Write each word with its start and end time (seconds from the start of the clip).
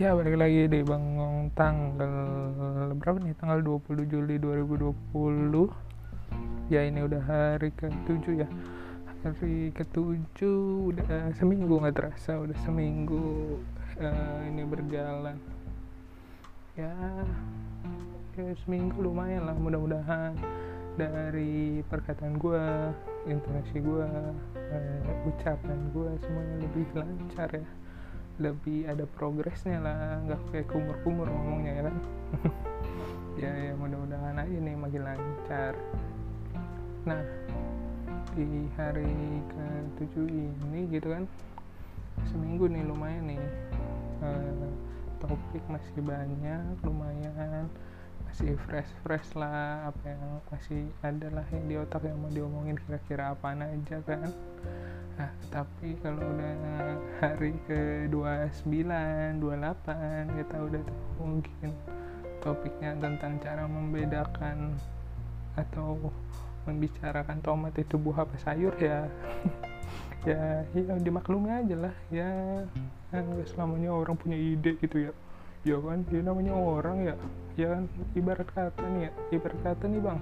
Ya 0.00 0.16
balik 0.16 0.40
lagi 0.40 0.72
di 0.72 0.80
Bangong 0.80 1.52
tanggal 1.52 2.96
berapa 2.96 3.20
nih? 3.20 3.36
Tanggal 3.36 3.60
20 3.60 4.08
Juli 4.08 4.40
2020 4.40 4.88
Ya 6.72 6.88
ini 6.88 7.04
udah 7.04 7.20
hari 7.20 7.68
ke-7 7.76 8.40
ya. 8.40 8.48
Hari 9.20 9.68
ke-7 9.76 10.40
udah 10.88 11.36
seminggu 11.36 11.76
nggak 11.76 11.92
terasa 11.92 12.40
Udah 12.40 12.56
seminggu 12.64 13.60
uh, 14.00 14.40
ini 14.48 14.64
berjalan. 14.64 15.36
Ya, 16.72 16.96
ya 18.40 18.48
seminggu 18.64 18.96
lumayan 18.96 19.44
lah 19.44 19.52
mudah-mudahan 19.60 20.32
dari 20.96 21.84
perkataan 21.84 22.40
gue, 22.40 22.64
intonasi 23.28 23.76
gue, 23.84 24.08
uh, 24.56 25.28
ucapan 25.28 25.92
gue 25.92 26.16
semuanya 26.24 26.56
lebih 26.64 26.88
lancar 26.96 27.52
ya 27.60 27.81
lebih 28.42 28.90
ada 28.90 29.06
progresnya 29.06 29.78
lah 29.78 30.18
nggak 30.26 30.40
kayak 30.50 30.66
kumur-kumur 30.68 31.30
ngomongnya 31.30 31.72
ya 31.72 31.82
kan? 31.88 31.96
Ya 33.32 33.48
ya 33.48 33.72
mudah-mudahan 33.80 34.36
aja 34.44 34.58
nih 34.60 34.76
makin 34.76 35.02
lancar. 35.08 35.72
Nah 37.08 37.24
di 38.36 38.68
hari 38.76 39.08
ke-7 39.52 40.14
ini 40.28 40.80
gitu 40.88 41.12
kan 41.12 41.24
seminggu 42.28 42.64
nih 42.68 42.84
lumayan 42.84 43.28
nih 43.28 43.44
uh, 44.24 44.68
topik 45.20 45.64
masih 45.68 46.00
banyak 46.00 46.76
lumayan 46.80 47.68
masih 48.24 48.56
fresh 48.64 48.88
fresh 49.04 49.36
lah 49.36 49.92
apa 49.92 50.02
yang 50.08 50.22
masih 50.48 50.88
ada 51.04 51.28
lah 51.28 51.46
yang 51.52 51.64
di 51.68 51.76
otak 51.76 52.08
yang 52.08 52.16
mau 52.16 52.32
diomongin 52.32 52.80
kira-kira 52.80 53.36
apa 53.36 53.52
aja 53.52 54.00
kan 54.08 54.32
nah 55.18 55.30
tapi 55.52 55.94
kalau 56.00 56.24
udah 56.24 56.56
hari 57.20 57.52
ke 57.68 58.08
29 58.08 58.64
28 59.44 60.38
kita 60.40 60.56
udah 60.56 60.82
mungkin 61.20 61.68
topiknya 62.42 62.98
tentang 62.98 63.38
cara 63.38 63.64
membedakan 63.70 64.74
atau 65.54 66.10
membicarakan 66.66 67.38
tomat 67.42 67.74
itu 67.78 67.98
buah 67.98 68.26
apa 68.26 68.36
sayur 68.42 68.74
ya. 68.78 69.06
Ya 70.22 70.62
ya 70.70 70.94
dimaklumi 71.02 71.50
aja 71.50 71.74
lah 71.74 71.94
ya. 72.06 72.30
Kan 73.10 73.26
selamanya 73.42 73.90
orang 73.90 74.14
punya 74.14 74.38
ide 74.38 74.78
gitu 74.78 75.10
ya. 75.10 75.12
Ya 75.66 75.74
kan 75.82 76.06
dia 76.06 76.22
namanya 76.22 76.54
orang 76.54 77.02
ya. 77.02 77.14
Ya 77.58 77.74
kan 77.74 77.90
ibarat 78.14 78.46
kata 78.54 78.86
nih 78.86 79.10
ya 79.10 79.12
ibarat 79.34 79.58
kata 79.66 79.84
nih 79.90 79.98
bang. 79.98 80.20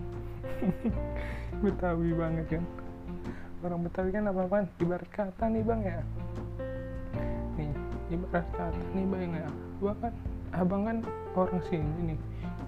Betawi 1.63 2.17
banget 2.17 2.47
kan 2.49 2.65
orang 3.61 3.81
Betawi 3.85 4.11
kan 4.13 4.25
apa 4.29 4.41
apaan 4.49 4.67
ibarat 4.81 5.11
kata 5.13 5.45
nih 5.53 5.63
bang 5.65 5.81
ya. 5.85 6.01
Nih 7.61 7.71
ibarat 8.09 8.47
kata 8.57 8.81
nih 8.97 9.05
bang 9.05 9.33
ya. 9.37 9.49
Gua 9.81 9.93
kan 10.01 10.13
abang 10.57 10.83
kan 10.89 10.99
orang 11.37 11.61
sini 11.69 12.15
nih. 12.15 12.19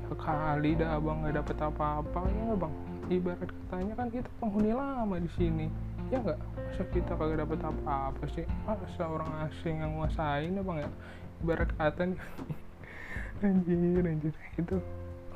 Ya 0.04 0.14
kali 0.20 0.70
dah 0.76 1.00
abang 1.00 1.24
nggak 1.24 1.40
dapet 1.40 1.56
apa-apa 1.64 2.20
ya 2.28 2.54
bang? 2.56 2.74
Ibarat 3.08 3.48
katanya 3.48 3.94
kan 3.96 4.08
kita 4.12 4.28
penghuni 4.36 4.72
lama 4.76 5.16
di 5.16 5.30
sini. 5.32 5.66
Ya 6.12 6.20
nggak? 6.20 6.36
Masa 6.36 6.84
kita 6.92 7.12
kagak 7.16 7.38
dapet 7.40 7.58
apa-apa 7.64 8.24
sih? 8.36 8.44
Masa 8.68 9.04
orang 9.08 9.32
asing 9.48 9.80
yang 9.80 9.96
nguasain 9.96 10.52
ya 10.52 10.62
bang 10.62 10.78
ya? 10.84 10.90
Ibarat 11.40 11.70
kata 11.80 12.02
nih. 12.12 12.20
Anjir 13.42 14.04
anjir. 14.04 14.34
Itu 14.60 14.76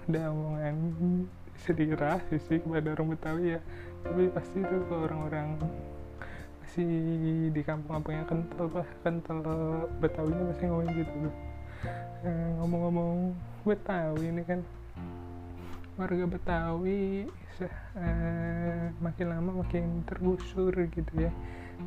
udah 0.07 0.31
omongan 0.31 0.77
sedih 1.65 1.97
rasis 1.97 2.45
sih 2.47 2.61
kepada 2.61 2.93
orang 2.93 3.17
Betawi 3.17 3.57
ya 3.57 3.61
tapi 4.07 4.31
pasti 4.31 4.63
itu 4.63 4.77
ke 4.87 4.95
orang-orang 4.95 5.59
masih 6.63 6.89
di 7.51 7.63
kampung-kampung 7.67 8.15
yang 8.15 8.27
kental 8.31 8.67
pak 8.71 8.87
kental 9.03 9.39
Betawinya 9.99 10.45
pasti 10.55 10.65
ngomong 10.71 10.95
gitu 10.95 11.13
tuh. 11.27 11.35
Eh, 12.23 12.51
ngomong-ngomong 12.63 13.35
Betawi 13.67 14.25
ini 14.31 14.43
kan 14.47 14.61
warga 15.99 16.25
Betawi 16.25 17.27
eh, 17.99 18.85
makin 19.03 19.27
lama 19.27 19.51
makin 19.67 20.07
tergusur 20.07 20.71
gitu 20.71 21.13
ya. 21.19 21.33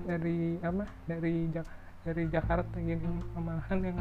Dari 0.06 0.59
apa? 0.59 0.85
Dari 1.08 1.47
Jak 1.56 1.68
dari 2.03 2.24
Jakarta 2.31 2.75
gini 2.79 3.03
malahan 3.35 3.79
yang 3.84 3.97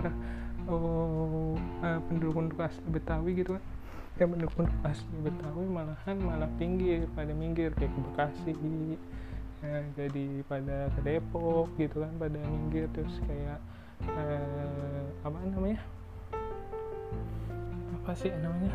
oh, 0.67 1.55
eh, 1.87 1.99
penduduk-penduduk 2.11 2.61
asli 2.67 2.89
Betawi 2.91 3.31
gitu 3.41 3.57
kan 3.57 3.65
yang 4.19 4.35
pendukung 4.35 4.67
asli 4.83 5.15
Betawi 5.23 5.65
malahan 5.71 6.17
malah 6.19 6.51
pinggir 6.59 7.07
pada 7.15 7.31
minggir 7.31 7.71
kayak 7.79 7.95
ke 7.95 8.01
Bekasi 8.11 8.55
ya, 9.63 9.79
jadi 9.95 10.43
pada 10.51 10.91
ke 10.91 11.01
Depok 11.07 11.71
gitu 11.79 12.03
kan 12.03 12.11
pada 12.19 12.39
minggir. 12.51 12.91
Terus 12.91 13.15
kayak 13.31 13.63
eh, 14.11 15.07
apa 15.23 15.39
namanya? 15.47 15.79
Apa 18.03 18.11
sih 18.19 18.35
namanya? 18.35 18.75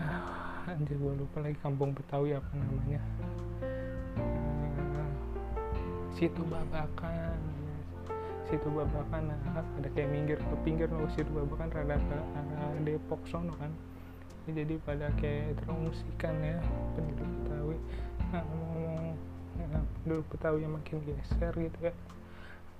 Ah, 0.00 0.72
anjir 0.72 0.96
gue 0.96 1.12
lupa 1.12 1.44
lagi 1.44 1.60
kampung 1.60 1.92
Betawi 1.92 2.32
apa 2.32 2.48
namanya. 2.56 3.00
Eh, 3.60 5.12
situ 6.16 6.40
babakan 6.48 7.53
situ 8.52 8.68
babakan 8.68 9.32
nah, 9.32 9.64
ada 9.80 9.88
kayak 9.96 10.08
minggir 10.12 10.38
ke 10.38 10.56
pinggir 10.66 10.88
loh 10.92 11.08
situ 11.16 11.28
babakan 11.32 11.72
rada 11.72 11.96
ke 11.96 12.16
arah 12.16 12.72
Depok 12.84 13.20
sono 13.28 13.56
kan. 13.56 13.72
Jadi 14.44 14.76
pada 14.84 15.08
kayak 15.16 15.56
terungsikan 15.64 16.34
ya 16.44 16.60
penduduk 16.92 17.28
Betawi. 17.40 17.76
Nah 18.28 18.42
ngomong 18.44 19.16
ya, 19.56 19.80
penduduk 20.04 20.26
Betawi 20.28 20.58
yang 20.68 20.74
makin 20.76 20.96
geser 21.08 21.52
gitu 21.56 21.78
ya. 21.80 21.94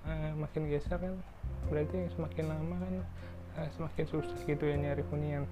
Uh, 0.04 0.36
makin 0.36 0.68
geser 0.68 1.00
kan 1.00 1.16
berarti 1.72 1.96
semakin 2.12 2.44
lama 2.52 2.76
kan 2.76 2.94
uh, 3.56 3.68
semakin 3.80 4.04
susah 4.04 4.38
gitu 4.44 4.64
ya 4.68 4.76
nyari 4.76 5.00
hunian. 5.08 5.48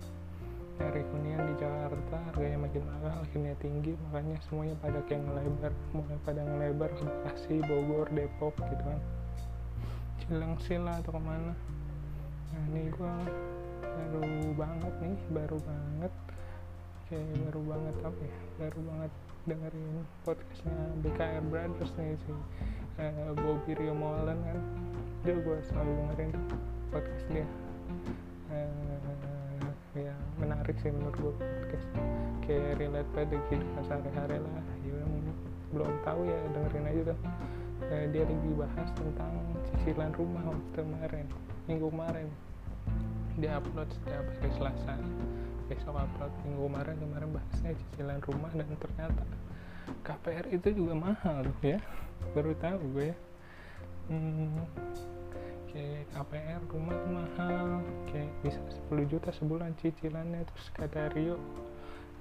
Nyari 0.77 1.01
hunian 1.09 1.41
di 1.49 1.55
Jakarta 1.57 2.17
harganya 2.29 2.61
makin 2.61 2.85
mahal 2.85 3.25
akhirnya 3.25 3.57
tinggi. 3.65 3.97
Makanya 4.13 4.37
semuanya 4.45 4.77
pada 4.85 5.01
kayak 5.09 5.25
ngelebar 5.25 5.73
mulai 5.97 6.19
pada 6.21 6.41
ngelebar 6.45 6.91
ke 6.93 7.03
Bekasi 7.09 7.57
Bogor 7.65 8.13
Depok 8.13 8.53
gitu 8.69 8.85
kan 8.85 9.01
Cilengsi 10.33 10.81
lah 10.81 10.97
atau 10.97 11.13
ke 11.13 11.21
mana. 11.21 11.53
Nah 12.57 12.63
ini 12.73 12.89
gue 12.89 13.15
baru 13.85 14.25
banget 14.57 14.95
nih 15.05 15.19
baru 15.29 15.61
banget. 15.61 16.13
Kayak 17.05 17.37
baru 17.37 17.61
banget 17.69 17.97
apa 18.01 18.23
ya? 18.25 18.39
Baru 18.57 18.81
banget 18.81 19.13
dengerin 19.45 19.97
podcastnya 20.25 20.79
BKR 21.05 21.45
Brothers 21.53 21.93
nih 22.01 22.17
si 22.25 22.33
uh, 22.33 23.37
Bobby 23.45 23.77
Rio 23.77 23.93
Molen 23.93 24.41
kan. 24.41 24.59
Dia 25.21 25.37
gue 25.37 25.59
selalu 25.69 25.93
dengerin 26.01 26.33
podcast 26.89 27.25
dia. 27.29 27.45
Uh, 28.49 29.69
ya 30.01 30.17
menarik 30.41 30.81
sih 30.81 30.89
menurut 30.97 31.17
gue 31.21 31.33
podcast. 31.45 31.89
Kayak 32.41 32.81
relate 32.81 33.11
pada 33.13 33.37
kehidupan 33.53 33.85
sehari-hari 33.85 34.41
lah. 34.41 34.65
Ya 34.81 34.97
belum 35.77 35.93
tahu 36.09 36.25
ya 36.25 36.41
dengerin 36.57 36.89
aja 36.89 37.13
tuh 37.13 37.21
uh, 37.91 38.07
dia 38.13 38.23
lagi 38.23 38.51
bahas 38.55 38.89
tentang 38.95 39.33
cicilan 39.71 40.13
rumah 40.15 40.43
waktu 40.47 40.79
kemarin 40.79 41.27
minggu 41.67 41.87
kemarin. 41.91 42.29
Dia 43.39 43.59
upload 43.59 43.89
setiap 43.91 44.25
hari 44.29 44.51
Selasa. 44.59 44.95
Besok 45.71 45.95
upload 45.97 46.33
minggu 46.45 46.63
kemarin 46.69 46.97
kemarin 47.01 47.29
bahasnya 47.33 47.71
cicilan 47.75 48.21
rumah 48.27 48.53
dan 48.53 48.69
ternyata 48.77 49.25
KPR 50.03 50.47
itu 50.53 50.69
juga 50.75 50.95
mahal 50.95 51.47
ya. 51.63 51.79
Baru 52.35 52.53
tahu 52.59 52.79
gue 52.99 53.07
ya. 53.15 53.17
Hmm, 54.11 54.67
kayak 55.71 56.05
KPR 56.13 56.63
rumah 56.69 57.01
mahal 57.09 57.81
kayak 58.11 58.31
bisa 58.43 58.61
10 58.91 59.11
juta 59.11 59.31
sebulan 59.33 59.73
cicilannya. 59.81 60.43
Terus 60.45 60.67
kata 60.75 61.03
Rio 61.15 61.39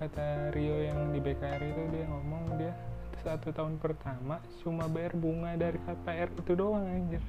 kata 0.01 0.49
Rio 0.57 0.81
yang 0.81 1.13
di 1.13 1.21
BKR 1.21 1.61
itu 1.61 1.81
dia 1.93 2.05
ngomong 2.09 2.57
dia 2.57 2.73
satu 3.21 3.53
tahun 3.53 3.77
pertama 3.77 4.41
cuma 4.61 4.89
bayar 4.89 5.13
bunga 5.13 5.53
dari 5.57 5.77
KPR 5.81 6.29
itu 6.33 6.53
doang 6.57 6.85
anjir. 6.85 7.23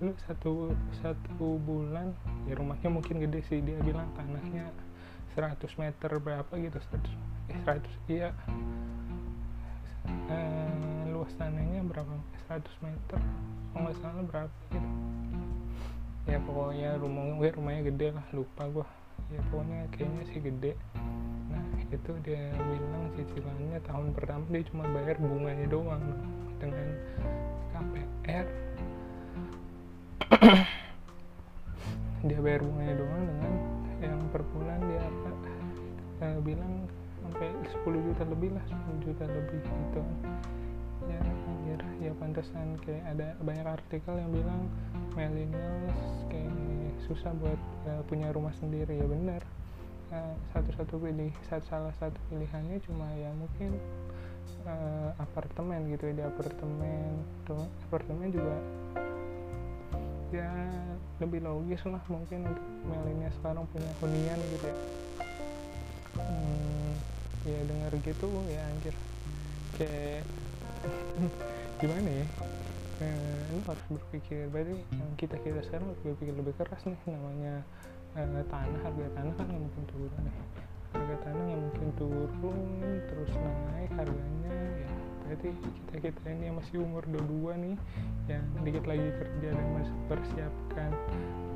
Lu 0.00 0.16
satu 0.24 0.72
satu 1.04 1.60
bulan 1.60 2.16
ya 2.48 2.56
rumahnya 2.56 2.88
mungkin 2.88 3.20
gede 3.20 3.44
sih 3.46 3.60
dia 3.60 3.76
bilang 3.84 4.08
tanahnya 4.16 4.72
100 5.36 5.60
meter 5.76 6.10
berapa 6.18 6.52
gitu 6.56 6.78
100 6.80 7.52
eh 7.52 7.58
100 7.62 8.12
iya. 8.12 8.30
Eh, 10.32 11.02
luas 11.12 11.30
tanahnya 11.36 11.84
berapa? 11.84 12.10
100 12.48 12.64
meter 12.82 13.20
kalau 13.70 13.80
nggak 13.86 13.96
salah 14.00 14.24
berapa 14.24 14.56
gitu. 14.72 14.88
Ya 16.28 16.38
pokoknya 16.42 16.96
rumah 16.96 17.36
gue 17.36 17.48
rumahnya 17.52 17.82
gede 17.92 18.08
lah 18.16 18.26
lupa 18.32 18.64
gue 18.72 18.86
ya 19.30 19.40
pokoknya 19.52 19.78
kayaknya 19.94 20.24
sih 20.32 20.40
gede 20.40 20.72
nah 21.50 21.64
itu 21.90 22.12
dia 22.22 22.54
bilang 22.54 23.04
cicilannya 23.18 23.78
tahun 23.82 24.14
pertama 24.14 24.44
dia 24.54 24.62
cuma 24.70 24.84
bayar 24.94 25.16
bunganya 25.18 25.66
doang 25.66 26.04
dengan 26.62 26.88
KPR 27.74 28.46
dia 32.28 32.38
bayar 32.38 32.60
bunganya 32.62 32.94
doang 33.00 33.22
dengan 33.26 33.54
yang 34.00 34.20
per 34.32 34.42
bulan 34.54 34.80
dia 34.86 35.00
apa? 35.04 35.30
Eh, 36.20 36.38
bilang 36.44 36.72
sampai 37.20 37.48
10 37.64 38.06
juta 38.06 38.22
lebih 38.28 38.50
lah 38.52 38.64
10 38.68 39.04
juta 39.04 39.24
lebih 39.24 39.60
gitu. 39.64 40.02
Ya 41.08 41.18
anjir 41.20 41.80
ya 42.00 42.12
pantesan 42.20 42.76
kayak 42.84 43.04
ada 43.16 43.28
banyak 43.40 43.66
artikel 43.66 44.14
yang 44.20 44.30
bilang 44.30 44.60
millennials 45.16 46.00
kayak 46.28 46.52
susah 47.08 47.32
buat 47.40 47.60
uh, 47.88 48.02
punya 48.06 48.30
rumah 48.30 48.52
sendiri 48.60 49.00
ya 49.00 49.06
benar 49.08 49.42
uh, 50.10 50.34
satu-satu 50.54 50.94
pilih 50.98 51.32
satu 51.46 51.64
salah 51.70 51.94
satu 51.98 52.18
pilihannya 52.30 52.78
cuma 52.84 53.06
ya 53.16 53.30
mungkin 53.34 53.78
uh, 54.66 55.10
apartemen 55.18 55.90
gitu 55.90 56.10
ya 56.10 56.14
di 56.20 56.24
apartemen. 56.26 57.22
Tuh 57.46 57.66
apartemen 57.90 58.28
juga 58.30 58.56
ya 60.30 60.50
lebih 61.18 61.42
logis 61.42 61.82
lah 61.90 62.02
mungkin 62.06 62.46
untuk 62.46 62.66
milenial 62.86 63.34
sekarang 63.42 63.66
punya 63.74 63.90
hunian 63.98 64.38
gitu 64.54 64.66
ya. 64.66 64.76
Hmm, 66.20 66.92
ya 67.46 67.58
dengar 67.66 67.92
gitu 67.98 68.28
ya 68.50 68.62
anjir. 68.70 68.94
Kayak 69.78 70.22
gimana 71.80 72.08
ya? 72.08 72.26
Eh, 73.00 73.48
lu 73.56 73.64
harus 73.64 73.84
berpikir 73.88 74.52
berarti 74.52 74.76
kita 75.16 75.40
kita 75.40 75.64
sekarang 75.64 75.88
harus 75.88 76.02
berpikir 76.04 76.36
lebih 76.36 76.52
keras 76.60 76.84
nih 76.84 77.00
namanya 77.08 77.64
eh, 78.18 78.44
tanah 78.50 78.80
harga 78.82 79.06
tanah 79.14 79.34
kan 79.38 79.46
nggak 79.46 79.62
mungkin 79.62 79.84
turun 79.90 80.12
nih 80.24 80.36
harga 80.90 81.16
tanah 81.22 81.42
nggak 81.46 81.62
mungkin 81.62 81.88
turun 81.94 82.58
terus 83.06 83.32
naik 83.38 83.92
harganya. 83.94 84.54
Ya 84.74 84.90
berarti 85.30 85.54
kita 85.94 86.10
kita 86.10 86.28
ini 86.34 86.50
yang 86.50 86.56
masih 86.58 86.82
umur 86.82 87.06
22 87.06 87.62
nih 87.62 87.76
yang 88.26 88.44
dikit 88.66 88.84
lagi 88.90 89.08
kerja 89.14 89.48
dan 89.54 89.66
masih 89.78 89.96
persiapkan 90.10 90.90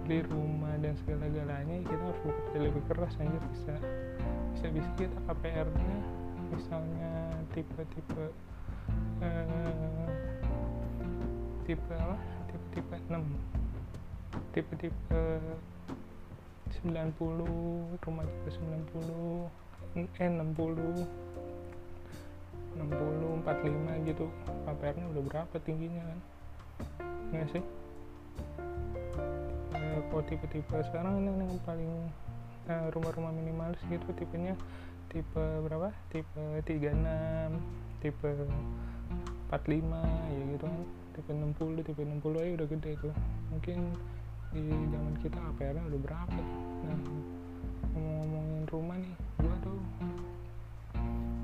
beli 0.06 0.22
rumah 0.30 0.78
dan 0.78 0.94
segala 1.02 1.26
galanya 1.32 1.82
kita 1.82 1.98
harus 1.98 2.20
bekerja 2.22 2.58
lebih 2.70 2.82
keras 2.86 3.18
anjir 3.18 3.42
bisa 3.50 3.74
bisa 4.54 4.66
bisa 4.70 4.90
kita 4.94 5.18
KPR 5.26 5.66
nya 5.66 5.98
misalnya 6.54 7.12
tipe-tipe 7.50 8.24
uh, 9.26 10.06
tipe 11.66 11.94
apa? 11.98 12.16
Tipe-tipe 12.54 12.94
6 13.10 13.64
tipe-tipe 14.54 15.22
90 16.84 18.04
rumah 18.04 18.24
tipe 18.28 18.50
90 18.60 19.48
eh 20.20 20.28
60 20.28 21.24
60 22.74 23.46
45 23.46 24.08
gitu. 24.10 24.26
KPR 24.66 24.94
nya 24.98 25.06
udah 25.14 25.22
berapa 25.24 25.56
tingginya 25.62 26.02
kan? 26.02 26.18
Nggak 27.30 27.48
sih? 27.54 27.62
E, 29.74 29.78
kalau 30.10 30.22
tipe-tipe 30.26 30.76
sekarang 30.90 31.22
ini 31.22 31.30
yang 31.30 31.60
paling 31.62 31.92
eh, 32.68 32.86
rumah-rumah 32.92 33.32
minimalis 33.32 33.78
gitu 33.86 34.10
tipenya? 34.18 34.58
Tipe 35.08 35.44
berapa? 35.64 35.94
Tipe 36.10 36.42
36 36.66 36.98
tipe 38.02 38.30
45 39.48 40.34
ya 40.34 40.42
gitu 40.52 40.64
kan. 40.66 40.82
Tipe 41.14 41.30
60 41.30 41.86
tipe 41.86 42.02
60 42.02 42.42
aja 42.42 42.52
udah 42.58 42.68
gede 42.68 42.90
tuh. 42.98 43.14
Mungkin 43.54 43.78
di 44.54 44.62
zaman 44.70 45.14
kita 45.18 45.38
APR 45.50 45.74
nya 45.74 45.84
udah 45.90 46.00
berapa 46.06 46.42
nah 46.86 46.98
ngomongin 47.94 48.64
rumah 48.70 48.96
nih 49.02 49.14
gua 49.42 49.56
tuh 49.66 49.80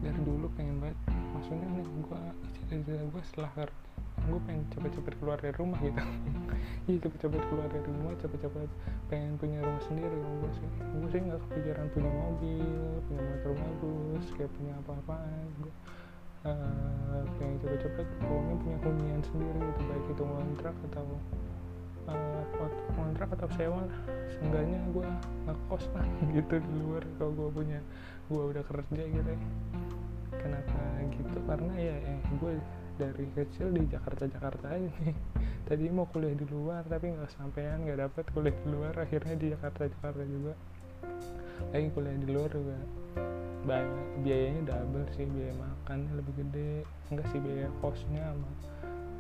dari 0.01 0.21
dulu 0.23 0.47
pengen 0.55 0.79
banget 0.79 0.99
maksudnya 1.35 1.67
nih 1.75 1.87
gua 2.07 2.23
cita-cita 2.55 3.03
gua 3.11 3.23
setelah 3.27 3.51
gue 4.21 4.41
pengen 4.45 4.63
cepet-cepet 4.71 5.15
keluar 5.17 5.39
dari 5.41 5.55
rumah 5.57 5.81
gitu. 5.81 5.97
Iya 6.89 7.07
cepet-cepet 7.07 7.43
keluar 7.49 7.69
dari 7.71 7.87
rumah 7.87 8.13
cepet-cepet 8.19 8.71
pengen 9.09 9.39
punya 9.39 9.59
rumah 9.63 9.83
sendiri 9.87 10.13
gue 10.13 10.51
sih. 10.59 10.69
Gue 10.81 11.09
sih 11.09 11.21
nggak 11.23 11.41
kepikiran 11.49 11.87
punya 11.95 12.11
mobil 12.11 12.83
punya 13.09 13.23
motor 13.25 13.53
bagus 13.57 14.25
kayak 14.37 14.51
punya 14.59 14.73
apa-apaan. 14.85 15.45
Gue 15.61 15.73
uh, 16.45 17.23
pengen 17.39 17.57
cepet-cepet 17.65 18.07
pokoknya 18.21 18.55
punya 18.61 18.79
hunian 18.85 19.21
sendiri 19.25 19.59
gitu 19.61 19.83
baik 19.89 20.05
itu 20.11 20.25
kontrak 20.25 20.77
atau 20.91 21.07
uh, 22.09 22.41
kontrak 22.97 23.29
atau 23.37 23.49
sewa 23.57 23.81
lah. 23.85 24.01
Seenggaknya 24.33 24.79
gue 24.95 25.09
ngekos 25.45 25.85
lah 25.93 26.07
gitu 26.37 26.55
di 26.57 26.73
luar 26.81 27.03
kalau 27.21 27.33
gue 27.37 27.49
punya 27.63 27.81
gue 28.31 28.43
udah 28.55 28.65
kerja 28.65 29.03
gitu 29.05 29.31
ya. 29.31 29.41
Kenapa 30.41 30.79
gitu? 31.13 31.39
Karena 31.45 31.73
ya 31.77 31.97
eh, 32.01 32.21
gue 32.39 32.53
dari 32.97 33.27
kecil 33.33 33.73
di 33.73 33.83
Jakarta 33.89 34.25
Jakarta 34.29 34.67
aja 34.73 34.89
nih. 35.05 35.17
Tadi 35.69 35.85
mau 35.93 36.09
kuliah 36.09 36.37
di 36.37 36.47
luar 36.49 36.85
tapi 36.89 37.13
nggak 37.13 37.31
sampean 37.35 37.85
nggak 37.85 37.99
dapet 38.09 38.25
kuliah 38.33 38.57
di 38.57 38.69
luar 38.69 38.95
akhirnya 38.97 39.35
di 39.37 39.47
Jakarta 39.53 39.89
Jakarta 39.89 40.23
juga. 40.25 40.55
Lagi 41.77 41.89
kuliah 41.93 42.17
di 42.17 42.29
luar 42.29 42.51
juga. 42.53 42.79
Banyak 43.61 44.25
biayanya 44.25 44.73
double 44.73 45.05
sih 45.13 45.29
biaya 45.29 45.53
makan 45.61 45.99
lebih 46.17 46.33
gede. 46.41 46.89
Enggak 47.13 47.27
sih 47.29 47.41
biaya 47.43 47.69
kosnya 47.85 48.25
sama 48.33 48.51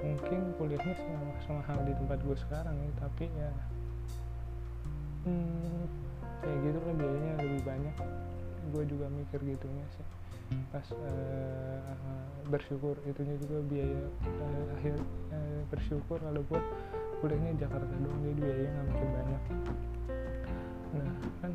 mungkin 0.00 0.41
kuliahnya 0.56 0.94
sama 0.97 1.32
sama 1.44 1.61
hal 1.69 1.85
di 1.85 1.93
tempat 1.93 2.19
gue 2.25 2.37
sekarang 2.49 2.73
ya 2.73 2.91
tapi 2.97 3.29
ya 3.37 3.52
hmm, 5.29 5.85
kayak 6.41 6.58
gitu 6.64 6.79
lah 6.81 6.94
biayanya 6.97 7.32
lebih 7.44 7.62
banyak. 7.64 7.97
Gue 8.70 8.85
juga 8.88 9.06
mikir 9.12 9.41
gitunya 9.44 9.87
sih. 9.97 10.06
Pas 10.75 10.87
uh, 10.91 11.94
bersyukur 12.50 12.99
itunya 13.06 13.38
juga 13.38 13.62
biaya 13.70 14.02
uh, 14.26 14.75
akhir 14.81 14.99
uh, 15.31 15.61
bersyukur 15.70 16.19
kalau 16.19 16.43
gue 16.43 16.61
kuliahnya 17.23 17.53
Jakarta 17.61 17.93
doang 18.00 18.20
jadi 18.25 18.35
biayanya 18.41 18.70
nggak 18.73 18.87
makin 18.88 19.08
banyak. 19.14 19.43
Nah 20.91 21.12
kan 21.44 21.53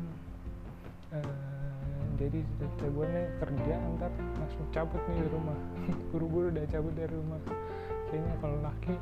uh, 1.12 2.04
jadi 2.16 2.38
cita 2.40 2.86
gue 2.88 3.06
nih 3.10 3.26
kerja 3.42 3.74
antar 3.76 4.12
langsung 4.40 4.66
cabut 4.72 5.02
nih 5.12 5.18
di 5.20 5.28
rumah. 5.28 5.58
Buru-buru 6.14 6.48
udah 6.48 6.64
cabut 6.70 6.94
dari 6.96 7.12
rumah 7.12 7.40
kayaknya 8.08 8.34
kalau 8.38 8.58
laki 8.62 8.94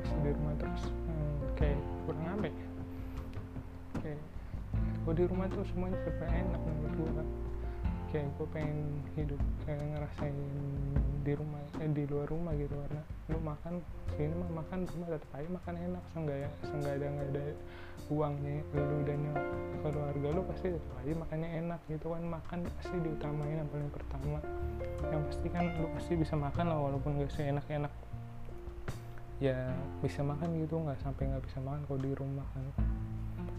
mesti 0.00 0.16
di 0.22 0.30
rumah 0.34 0.54
terus 0.58 0.82
um, 0.88 1.38
kayak 1.58 1.80
kurang 2.06 2.26
apa 2.30 2.46
ya? 2.46 2.66
Kayak 4.00 4.20
gue 4.76 5.14
di 5.16 5.24
rumah 5.26 5.46
tuh 5.50 5.64
semuanya 5.70 5.98
serba 6.06 6.26
enak 6.28 6.60
menurut 6.62 6.92
gue 6.94 7.10
kan 7.18 7.28
kayak 8.10 8.26
gue 8.34 8.46
pengen 8.50 8.78
hidup 9.14 9.40
kayak 9.62 9.82
ngerasain 9.86 10.34
di 11.22 11.32
rumah 11.38 11.62
eh, 11.78 11.90
di 11.94 12.04
luar 12.10 12.26
rumah 12.26 12.52
gitu 12.58 12.74
karena 12.74 13.02
lu 13.30 13.38
makan 13.38 13.74
sini 14.18 14.34
mah 14.34 14.50
makan 14.62 14.78
rumah 14.82 15.08
tetap 15.14 15.30
aja 15.38 15.48
makan 15.48 15.74
enak 15.78 16.02
seenggak 16.10 16.38
ya 16.42 16.50
seenggak 16.66 16.92
ada 16.98 17.06
nggak 17.06 17.28
ada 17.30 17.44
uangnya 18.10 18.66
lu 18.74 18.98
dan 19.06 19.20
keluarga 19.86 20.28
lu 20.34 20.42
pasti 20.50 20.66
tetap 20.74 20.94
aja 20.98 21.12
makannya 21.14 21.48
enak 21.62 21.80
gitu 21.86 22.06
kan. 22.10 22.22
Makan 22.26 22.58
pasti 22.66 22.96
diutamain 22.98 23.56
yang 23.62 23.70
paling 23.70 23.90
pertama. 23.94 24.38
Yang 25.06 25.22
pasti 25.30 25.46
kan 25.54 25.64
lu 25.78 25.86
pasti 25.94 26.12
bisa 26.18 26.34
makan 26.34 26.64
lah 26.66 26.78
walaupun 26.90 27.22
gak 27.22 27.30
seenak-enak 27.30 27.92
ya 29.40 29.72
bisa 30.04 30.20
makan 30.20 30.52
gitu 30.60 30.76
nggak 30.76 31.00
sampai 31.00 31.32
nggak 31.32 31.44
bisa 31.48 31.58
makan 31.64 31.80
kalau 31.88 32.00
di 32.04 32.12
rumah 32.12 32.46
kan. 32.52 32.64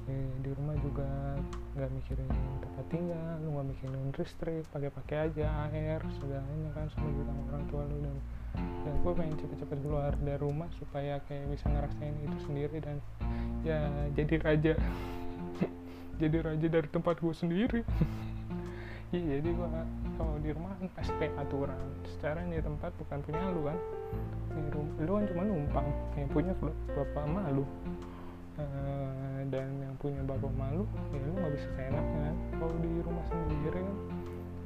Ya, 0.05 0.17
di 0.45 0.49
rumah 0.53 0.75
juga 0.81 1.09
nggak 1.77 1.89
mikirin 1.93 2.29
tempat 2.61 2.85
tinggal 2.89 3.37
lu 3.41 3.49
nggak 3.57 3.67
mikirin 3.73 4.01
listrik 4.13 4.65
pakai-pakai 4.69 5.17
aja 5.29 5.69
air 5.73 6.01
segalanya 6.21 6.69
kan 6.77 6.85
sama 6.93 7.09
juga 7.09 7.33
orang 7.49 7.65
tua 7.73 7.83
lu. 7.89 7.97
Dan 8.05 8.17
dan 8.85 8.93
gue 9.01 9.13
pengen 9.15 9.35
cepet-cepet 9.41 9.77
keluar 9.81 10.13
dari 10.21 10.39
rumah 10.41 10.69
supaya 10.77 11.17
kayak 11.25 11.49
bisa 11.49 11.65
ngerasain 11.71 12.15
itu 12.21 12.37
sendiri 12.45 12.77
dan 12.77 12.97
ya 13.65 13.79
jadi 14.13 14.35
raja. 14.41 14.73
Jadi 16.21 16.37
raja 16.37 16.67
dari 16.69 16.85
tempat 16.85 17.17
gue 17.17 17.33
sendiri 17.33 17.81
iya 19.11 19.43
jadi 19.43 19.49
gue 19.51 19.67
kalau 20.15 20.35
di 20.39 20.49
rumah 20.55 20.71
kan 20.79 20.87
kayak 21.19 21.35
aturan. 21.35 21.83
Secara 22.15 22.47
di 22.47 22.63
tempat 22.63 22.91
bukan 22.95 23.19
punya 23.27 23.43
lu 23.51 23.61
kan. 23.67 23.77
Di 24.55 24.69
rumah 24.71 24.93
lu 25.03 25.11
kan 25.11 25.23
cuma 25.27 25.41
numpang 25.43 25.87
yang 26.15 26.29
punya 26.31 26.53
bapak 26.95 27.25
malu. 27.27 27.65
Uh, 28.59 29.41
dan 29.47 29.67
yang 29.79 29.95
punya 29.97 30.21
bapak 30.27 30.51
malu 30.53 30.83
ya 31.11 31.19
lu 31.23 31.31
nggak 31.35 31.51
bisa 31.59 31.67
seenaknya 31.75 32.19
kan. 32.23 32.35
Kalau 32.55 32.75
di 32.79 32.91
rumah 33.03 33.25
sendiri 33.27 33.79
kan 33.83 33.97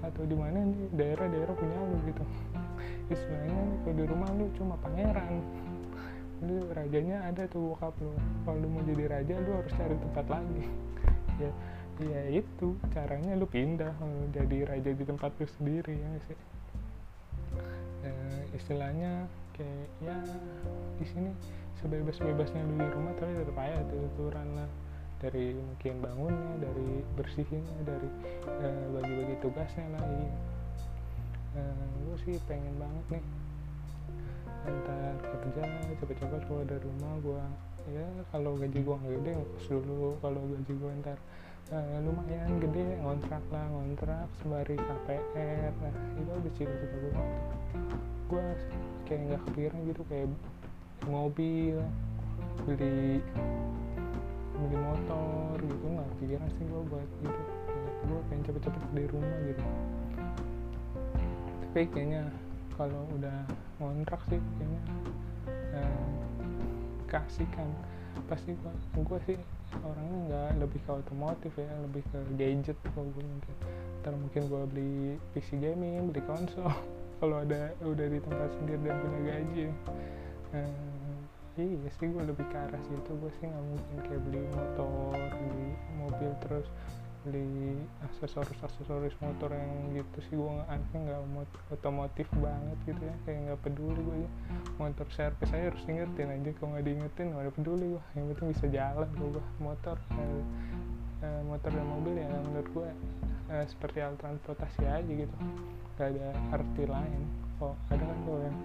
atau 0.06 0.22
di 0.30 0.36
mana 0.38 0.58
nih 0.62 0.84
daerah-daerah 0.94 1.54
punya 1.58 1.78
lu 1.82 1.98
gitu. 2.06 2.24
Istilahnya 3.10 3.64
kalau 3.82 3.96
di 3.98 4.06
rumah 4.06 4.30
lu 4.38 4.46
cuma 4.54 4.76
pangeran. 4.78 5.42
Lu 6.46 6.70
rajanya 6.70 7.26
ada 7.34 7.50
tuh 7.50 7.74
bokap 7.74 7.98
lu. 7.98 8.14
Kalau 8.46 8.58
lu 8.62 8.68
mau 8.70 8.86
jadi 8.86 9.10
raja 9.10 9.34
lu 9.42 9.52
harus 9.58 9.74
cari 9.74 9.96
tempat 9.98 10.26
lagi. 10.30 10.64
Ya 11.42 11.50
ya 12.04 12.44
itu 12.44 12.76
caranya 12.92 13.40
lu 13.40 13.48
pindah 13.48 13.96
lu 14.04 14.28
jadi 14.36 14.68
raja 14.68 14.92
di 14.92 15.04
tempat 15.08 15.32
lu 15.40 15.48
sendiri 15.48 15.96
ya 15.96 16.12
sih? 16.28 16.40
Ya, 18.04 18.16
istilahnya 18.52 19.12
kayak 19.56 19.88
ya 20.04 20.18
di 21.00 21.06
sini 21.08 21.32
sebebas-bebasnya 21.80 22.62
lu 22.68 22.76
di 22.76 22.88
rumah 22.92 23.16
tapi 23.16 23.32
tetap 23.40 23.58
aja 23.60 23.80
tuh 23.88 24.00
aturan 24.12 24.48
lah. 24.60 24.70
Dari 25.16 25.56
mungkin 25.56 25.94
bangunnya 26.04 26.52
dari 26.60 27.02
bersihinnya 27.16 27.80
dari 27.88 28.10
uh, 28.46 28.86
bagi-bagi 29.00 29.36
tugasnya 29.40 29.88
lah 29.96 30.04
iya. 30.12 30.34
uh, 31.64 31.86
gue 32.04 32.18
sih 32.28 32.36
pengen 32.46 32.76
banget 32.76 33.18
nih 33.18 33.26
antar 34.68 35.16
kerja 35.24 35.64
cepet-cepet 36.04 36.42
keluar 36.46 36.66
dari 36.68 36.84
rumah 36.84 37.14
gue 37.24 37.44
ya 37.96 38.06
kalau 38.34 38.58
gaji 38.58 38.82
gue 38.82 38.96
nggak 38.98 39.14
gede 39.24 39.34
dulu. 39.72 40.20
Kalau 40.20 40.42
gaji 40.42 40.74
gue 40.74 40.92
ntar 41.06 41.18
uh, 41.72 41.98
lumayan 42.04 42.62
gede 42.62 43.00
ngontrak 43.02 43.42
lah 43.50 43.66
ngontrak 43.72 44.28
sembari 44.44 44.78
KPR 44.78 45.72
nah 45.82 45.94
itu 46.20 46.32
udah 46.32 46.54
cita-cita 46.54 46.98
gue 47.00 47.14
gue 48.26 48.46
kayak 49.06 49.22
nggak 49.30 49.42
kepikiran 49.50 49.80
gitu 49.86 50.02
kayak 50.10 50.30
mobil 51.06 51.78
beli 52.66 53.22
beli 54.56 54.78
motor 54.80 55.56
gitu. 55.62 55.86
Nggak 55.86 56.08
kepikiran 56.18 56.48
sih 56.58 56.66
gue 56.66 56.82
buat 56.90 57.10
gitu 57.22 57.42
gue 58.06 58.20
pengen 58.30 58.44
cepet-cepet 58.46 58.84
di 58.94 59.06
rumah 59.10 59.38
gitu. 59.50 59.64
Tapi 61.74 61.90
kayaknya 61.90 62.30
kalau 62.78 63.02
udah 63.18 63.50
ngontrak 63.82 64.22
sih 64.30 64.38
kayaknya 64.38 64.82
eh, 65.74 66.14
kasihkan. 67.10 67.70
Pasti 68.30 68.54
gua 68.62 68.72
gue 68.94 69.20
sih 69.26 69.38
orangnya 69.84 70.20
nggak 70.30 70.50
lebih 70.64 70.80
ke 70.86 70.92
otomotif 70.92 71.52
ya 71.58 71.68
lebih 71.84 72.04
ke 72.14 72.18
gadget 72.40 72.78
kalau 72.94 73.10
gue 73.12 73.26
mungkin. 73.26 73.56
Ntar 74.02 74.14
mungkin 74.16 74.42
gue 74.48 74.62
beli 74.72 74.96
PC 75.34 75.60
gaming 75.60 76.14
beli 76.14 76.22
konsol. 76.24 76.72
Kalau 77.16 77.40
ada 77.40 77.72
udah 77.80 78.08
di 78.12 78.20
tempat 78.20 78.52
sendiri 78.60 78.80
dan 78.84 79.00
punya 79.00 79.20
gaji. 79.24 79.66
Eh, 80.52 81.64
iya 81.64 81.90
sih 81.96 82.12
gue 82.12 82.24
lebih 82.28 82.44
ke 82.52 82.58
arah 82.60 82.82
situ. 82.86 83.12
Gue 83.16 83.32
sih 83.40 83.48
nggak 83.48 83.66
mungkin 83.72 83.96
kayak 84.04 84.22
beli 84.28 84.42
motor 84.52 85.16
beli 85.16 85.68
mobil 85.96 86.32
terus 86.44 86.68
beli 87.26 87.82
aksesoris 88.06 88.56
aksesoris 88.62 89.18
motor 89.18 89.50
yang 89.50 89.98
gitu 89.98 90.18
sih. 90.30 90.34
Gue 90.38 90.62
aneh 90.70 90.94
nggak 90.94 91.20
otomotif 91.74 92.30
banget 92.38 92.78
gitu 92.86 93.02
ya. 93.02 93.16
Kayak 93.26 93.40
nggak 93.50 93.60
peduli 93.66 94.00
gue 94.00 94.18
ya. 94.24 94.30
Motor 94.78 95.08
servis 95.10 95.50
saya 95.50 95.74
harus 95.74 95.82
ingetin 95.90 96.30
aja. 96.30 96.50
Kalau 96.62 96.70
nggak 96.78 96.86
diingetin 96.86 97.26
nggak 97.34 97.56
peduli 97.58 97.86
gue 97.98 98.04
yang 98.14 98.26
penting 98.32 98.48
bisa 98.54 98.66
jalan 98.70 99.10
gue 99.18 99.44
motor 99.58 99.98
eh, 99.98 100.44
eh, 101.26 101.42
motor 101.50 101.70
dan 101.74 101.86
mobil 101.90 102.14
ya 102.22 102.30
menurut 102.30 102.70
gue 102.70 102.90
eh, 103.50 103.66
seperti 103.66 103.98
alat 104.06 104.22
transportasi 104.22 104.82
aja 104.86 105.12
gitu. 105.12 105.38
Gak 105.98 106.14
ada 106.14 106.30
arti 106.54 106.84
lain. 106.86 107.22
Kok 107.58 107.76
ada 107.90 108.04
kan 108.04 108.18
tuh 108.28 108.40
yang 108.46 108.58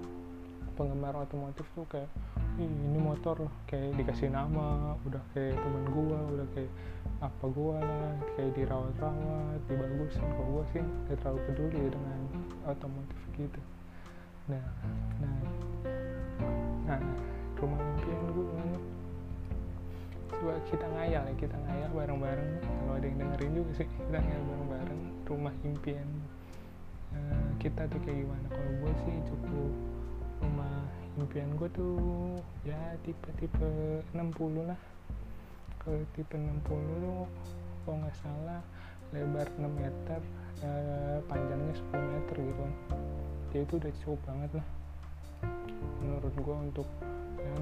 penggemar 0.81 1.13
otomotif 1.13 1.69
tuh 1.77 1.85
kayak 1.93 2.09
ini 2.57 2.97
motor 2.97 3.49
kayak 3.69 3.93
dikasih 4.01 4.33
nama 4.33 4.97
udah 5.05 5.21
kayak 5.37 5.57
temen 5.61 5.85
gua 5.93 6.19
udah 6.33 6.47
kayak 6.57 6.73
apa 7.21 7.45
gua 7.53 7.77
lah 7.77 8.17
kayak 8.37 8.57
dirawat-rawat 8.57 9.61
dibagusin 9.69 10.25
kok 10.25 10.47
gua 10.49 10.65
sih 10.73 10.81
gak 11.09 11.21
terlalu 11.21 11.41
peduli 11.49 11.83
dengan 11.93 12.21
otomotif 12.65 13.21
gitu. 13.37 13.61
Nah 14.49 14.65
nah 15.21 15.37
nah 16.89 17.01
rumah 17.61 17.77
impian 17.77 18.21
gua 18.33 18.57
coba 20.41 20.57
kita 20.73 20.87
ngayal 20.97 21.23
ya 21.29 21.35
kita 21.37 21.57
ngayal 21.69 21.91
bareng-bareng. 21.93 22.53
Kalau 22.65 22.93
ada 22.97 23.05
yang 23.05 23.19
dengerin 23.21 23.53
juga 23.53 23.71
sih 23.77 23.87
kita 23.87 24.19
ngayal 24.25 24.43
bareng-bareng 24.49 25.01
rumah 25.29 25.55
impian 25.63 26.09
uh, 27.13 27.49
kita 27.61 27.85
tuh 27.93 28.01
kayak 28.03 28.25
gimana. 28.25 28.47
Kalau 28.49 28.73
gue 28.81 28.93
sih 29.05 29.17
cukup 29.29 29.73
rumah 30.41 30.75
impian 31.21 31.53
gue 31.61 31.69
tuh 31.77 32.01
ya 32.65 32.97
tipe-tipe 33.05 33.69
60 34.17 34.65
lah 34.65 34.81
ke 35.81 35.93
tipe 36.13 36.37
60 36.37 36.61
tuh 37.01 37.25
kalau 37.83 37.97
nggak 38.05 38.17
salah 38.21 38.61
lebar 39.11 39.49
6 39.59 39.67
meter 39.67 40.21
eh, 40.63 41.19
panjangnya 41.27 41.75
10 41.75 42.15
meter 42.15 42.37
gitu. 42.37 42.61
Kan 42.61 42.73
ya 43.51 43.59
itu 43.67 43.75
udah 43.83 43.93
cukup 44.05 44.21
banget 44.29 44.51
lah. 44.61 44.67
Menurut 45.99 46.35
gue 46.37 46.57
untuk 46.71 46.89
ya, 47.41 47.55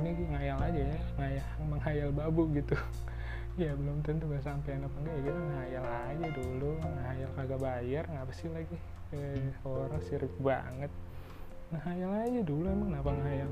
ini 0.00 0.10
ngayal 0.30 0.58
aja 0.62 0.80
ya 0.94 0.98
ngayal 1.20 1.46
menghayal 1.66 2.10
babu 2.14 2.48
gitu. 2.54 2.76
Ya 3.56 3.72
belum 3.72 4.04
tentu 4.04 4.28
gak 4.28 4.44
sampai 4.44 4.76
apa 4.76 4.92
enggak 5.00 5.16
ya 5.16 5.22
kita 5.32 5.40
ngayal 5.48 5.84
aja 5.88 6.26
dulu. 6.28 6.70
Ngayal 6.76 7.30
kagak 7.40 7.60
bayar 7.64 8.04
ngapa 8.04 8.32
sih 8.36 8.52
lagi? 8.52 8.76
Eh, 9.16 9.48
orang 9.64 9.96
sirik 10.04 10.34
banget. 10.44 10.92
Ngayal 11.72 12.10
aja 12.20 12.40
dulu 12.44 12.68
emang 12.68 12.92
kenapa 12.92 13.16
ngayal? 13.16 13.50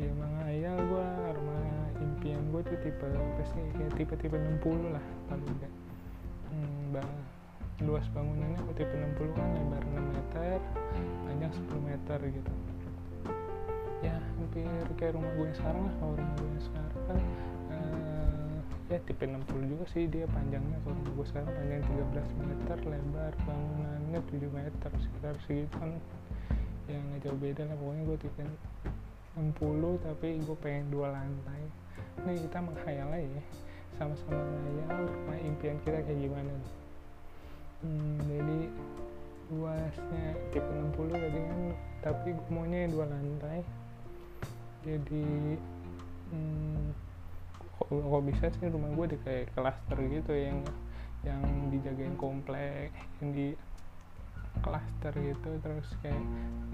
Ya 0.00 0.06
emang 0.08 0.32
ngayal 0.40 0.76
gue 0.80 1.06
rumah 1.28 1.56
impian 2.00 2.42
gue 2.52 2.62
tuh 2.64 2.78
tipe 2.84 3.06
apa 3.06 3.42
sih 3.52 3.64
kayak 3.76 3.92
tipe-tipe 3.96 4.36
60 4.36 4.94
lah 4.94 5.04
paling 5.28 5.48
enggak. 5.48 5.72
Hmm, 6.50 6.82
bang 6.94 7.12
luas 7.84 8.06
bangunannya 8.16 8.56
gue 8.56 8.74
tipe 8.80 8.94
60 8.96 9.36
kan 9.36 9.48
lebar 9.52 9.82
6 9.84 10.16
meter 10.16 10.58
panjang 11.28 11.52
10 11.52 11.88
meter 11.88 12.18
gitu. 12.32 12.52
Ya 14.04 14.16
hampir 14.36 14.68
kayak 14.96 15.12
rumah 15.16 15.32
gue 15.36 15.46
yang 15.48 15.58
sekarang 15.60 15.82
lah 15.84 15.94
kalau 16.00 16.14
rumah 16.16 16.34
gue 16.40 16.48
yang 16.48 16.64
sekarang 16.64 17.02
kan 17.04 17.18
uh, 17.72 18.56
ya 18.88 18.98
tipe 19.04 19.24
60 19.24 19.72
juga 19.72 19.84
sih 19.92 20.04
dia 20.08 20.24
panjangnya. 20.32 20.76
Kalau 20.84 20.96
rumah 20.96 21.12
gue 21.20 21.26
sekarang 21.28 21.50
panjang 21.52 21.82
13 21.84 22.48
meter 22.48 22.78
lebar 22.88 23.32
bangunannya 23.44 24.20
7 24.32 24.56
meter 24.56 24.90
sekitar 24.96 25.34
segitu 25.44 25.74
kan 25.76 25.92
ya 26.86 26.98
nggak 27.02 27.20
jauh 27.26 27.38
beda 27.42 27.62
lah 27.66 27.76
pokoknya 27.82 28.02
gue 28.06 28.18
tipe 28.22 28.42
60 29.36 30.06
tapi 30.06 30.28
gue 30.40 30.56
pengen 30.62 30.86
dua 30.88 31.12
lantai 31.12 31.62
ini 32.24 32.40
kita 32.48 32.58
menghayal 32.64 33.10
aja 33.12 33.42
sama-sama 34.00 34.40
menghayal 34.40 35.04
rumah 35.04 35.38
impian 35.40 35.76
kita 35.84 36.00
kayak 36.04 36.20
gimana 36.20 36.52
hmm, 37.84 38.16
jadi 38.24 38.58
luasnya 39.46 40.34
tipe 40.50 40.66
60 40.66 41.14
tadi 41.14 41.38
kan 41.38 41.60
tapi 42.02 42.34
gue 42.34 42.48
maunya 42.50 42.86
dua 42.90 43.06
lantai. 43.06 43.62
Jadi 44.86 45.58
hmm, 46.30 46.94
kok 47.90 48.22
bisa 48.26 48.46
sih 48.58 48.70
rumah 48.70 48.90
gue 48.94 49.06
di 49.14 49.18
kayak 49.22 49.54
klaster 49.54 49.98
gitu 50.06 50.32
yang 50.34 50.58
yang 51.26 51.42
dijagain 51.74 52.14
komplek 52.14 52.94
yang 53.18 53.30
di 53.34 53.46
klaster 54.66 55.14
gitu 55.14 55.50
terus 55.62 55.86
kayak 56.02 56.18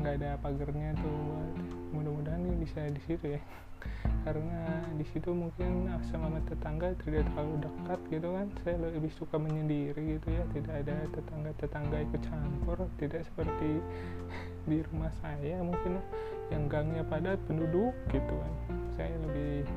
nggak 0.00 0.14
ada 0.24 0.30
pagernya 0.40 0.96
tuh. 0.96 1.44
Mudah-mudahan 1.92 2.40
ini 2.40 2.64
bisa 2.64 2.88
di 2.88 3.02
situ 3.04 3.36
ya. 3.36 3.42
Karena 4.24 4.80
di 4.96 5.04
situ 5.12 5.28
mungkin 5.36 5.92
sama 6.08 6.40
tetangga 6.48 6.96
tidak 7.04 7.28
terlalu 7.28 7.68
dekat 7.68 8.00
gitu 8.08 8.28
kan. 8.32 8.46
Saya 8.64 8.76
lebih 8.80 9.12
suka 9.12 9.36
menyendiri 9.36 10.16
gitu 10.16 10.28
ya 10.32 10.42
tidak 10.56 10.74
ada 10.88 10.96
tetangga-tetangga 11.12 11.96
ikut 12.08 12.22
campur 12.24 12.78
tidak 12.96 13.28
seperti 13.28 13.84
di 14.70 14.80
rumah 14.88 15.12
saya 15.20 15.60
mungkin 15.60 16.00
yang 16.48 16.64
gangnya 16.72 17.04
padat 17.04 17.36
penduduk 17.44 17.92
gitu 18.08 18.32
kan. 18.32 18.52
Saya 18.96 19.12
lebih 19.28 19.68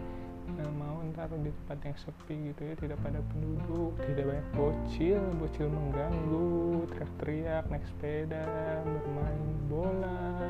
eh, 0.46 0.72
mau 0.78 1.02
ntar 1.14 1.30
di 1.34 1.50
tempat 1.50 1.80
yang 1.82 1.98
sepi 1.98 2.36
gitu 2.54 2.62
ya 2.66 2.74
tidak 2.78 2.98
pada 3.02 3.20
penduduk 3.34 3.94
tidak 4.06 4.24
banyak 4.30 4.48
bocil 4.54 5.22
bocil 5.42 5.68
mengganggu 5.70 6.66
teriak-teriak 6.96 7.64
naik 7.68 7.86
sepeda 7.90 8.46
bermain 8.86 9.46
bola. 9.68 10.48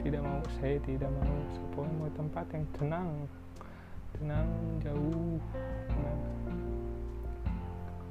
Tidak 0.00 0.20
mau 0.20 0.40
saya 0.60 0.76
tidak 0.84 1.10
mau 1.10 1.36
saya 1.52 1.88
mau 1.96 2.10
tempat 2.12 2.46
yang 2.52 2.64
tenang. 2.76 3.10
Tenang 4.14 4.48
jauh. 4.84 5.40
Nah, 5.90 6.18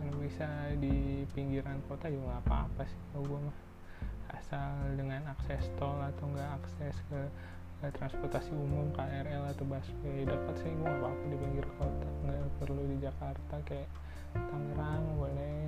kalau 0.02 0.16
bisa 0.20 0.48
di 0.82 1.24
pinggiran 1.32 1.80
kota 1.88 2.10
juga 2.12 2.38
nggak 2.38 2.44
apa-apa 2.50 2.82
sih 2.86 3.00
kalau 3.14 3.24
gue 3.30 3.40
mah. 3.48 3.58
Asal 4.34 4.98
dengan 4.98 5.22
akses 5.30 5.70
tol 5.78 6.02
atau 6.02 6.26
nggak 6.34 6.52
akses 6.58 6.98
ke, 7.08 7.22
ke 7.84 7.92
transportasi 8.00 8.56
umum 8.56 8.96
KRL 8.96 9.44
atau 9.52 9.68
busway 9.68 10.24
dekat 10.24 10.56
sih 10.64 10.72
gue 10.72 10.88
nggak 10.88 11.04
apa-apa 11.04 11.24
di 11.28 11.36
pinggir 11.36 11.68
kota. 11.76 12.08
Nggak 12.24 12.48
perlu 12.64 12.82
di 12.88 12.98
Jakarta 13.04 13.56
kayak 13.68 13.90
Tangerang 14.32 15.06
boleh. 15.20 15.68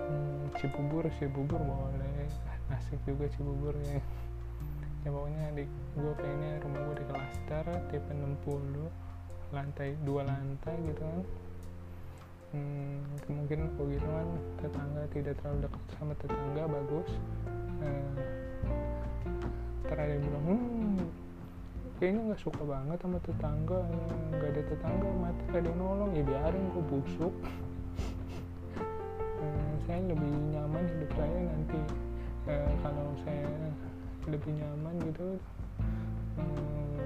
Hmm, 0.00 0.48
Cibubur 0.56 1.04
Cibubur 1.20 1.60
boleh. 1.60 2.32
Asik 2.72 2.96
juga 3.04 3.28
Cibubur 3.28 3.76
ya. 3.76 4.00
Ya 5.04 5.08
pokoknya 5.12 5.44
di 5.52 5.64
gue 6.00 6.12
pengennya 6.16 6.64
rumah 6.64 6.80
gue 6.88 6.96
di 6.96 7.06
klaster 7.12 7.64
tipe 7.92 8.08
60 8.08 8.88
lantai 9.52 10.00
dua 10.08 10.24
lantai 10.24 10.80
gitu 10.80 11.02
kan. 11.04 11.20
Hmm, 12.56 13.04
mungkin 13.28 13.68
kalau 13.76 13.92
gitu 13.92 14.08
kan 14.08 14.28
tetangga 14.64 15.04
tidak 15.12 15.36
terlalu 15.44 15.68
dekat 15.68 15.82
sama 15.92 16.12
tetangga 16.16 16.64
bagus. 16.72 17.10
Eh, 17.84 18.37
ada 19.96 20.12
yang 20.12 20.24
bilang 20.28 20.44
hmm, 20.44 21.00
kayaknya 21.96 22.20
nggak 22.28 22.42
suka 22.44 22.62
banget 22.68 22.98
sama 23.00 23.18
tetangga 23.24 23.80
nggak 24.36 24.50
ada 24.52 24.62
tetangga 24.68 25.08
mati 25.16 25.42
gak 25.48 25.60
ada 25.64 25.68
yang 25.72 25.80
nolong. 25.80 26.10
Ya 26.12 26.22
biarin 26.28 26.64
gue 26.76 26.84
busuk. 26.92 27.34
Eh, 29.38 29.74
saya 29.86 30.02
lebih 30.02 30.34
nyaman 30.50 30.82
hidup 30.82 31.14
saya 31.14 31.38
nanti 31.46 31.78
eh, 32.50 32.72
kalau 32.82 33.06
saya 33.22 33.46
lebih 34.26 34.50
nyaman 34.50 34.94
gitu 35.06 35.38
hmm, 36.36 36.98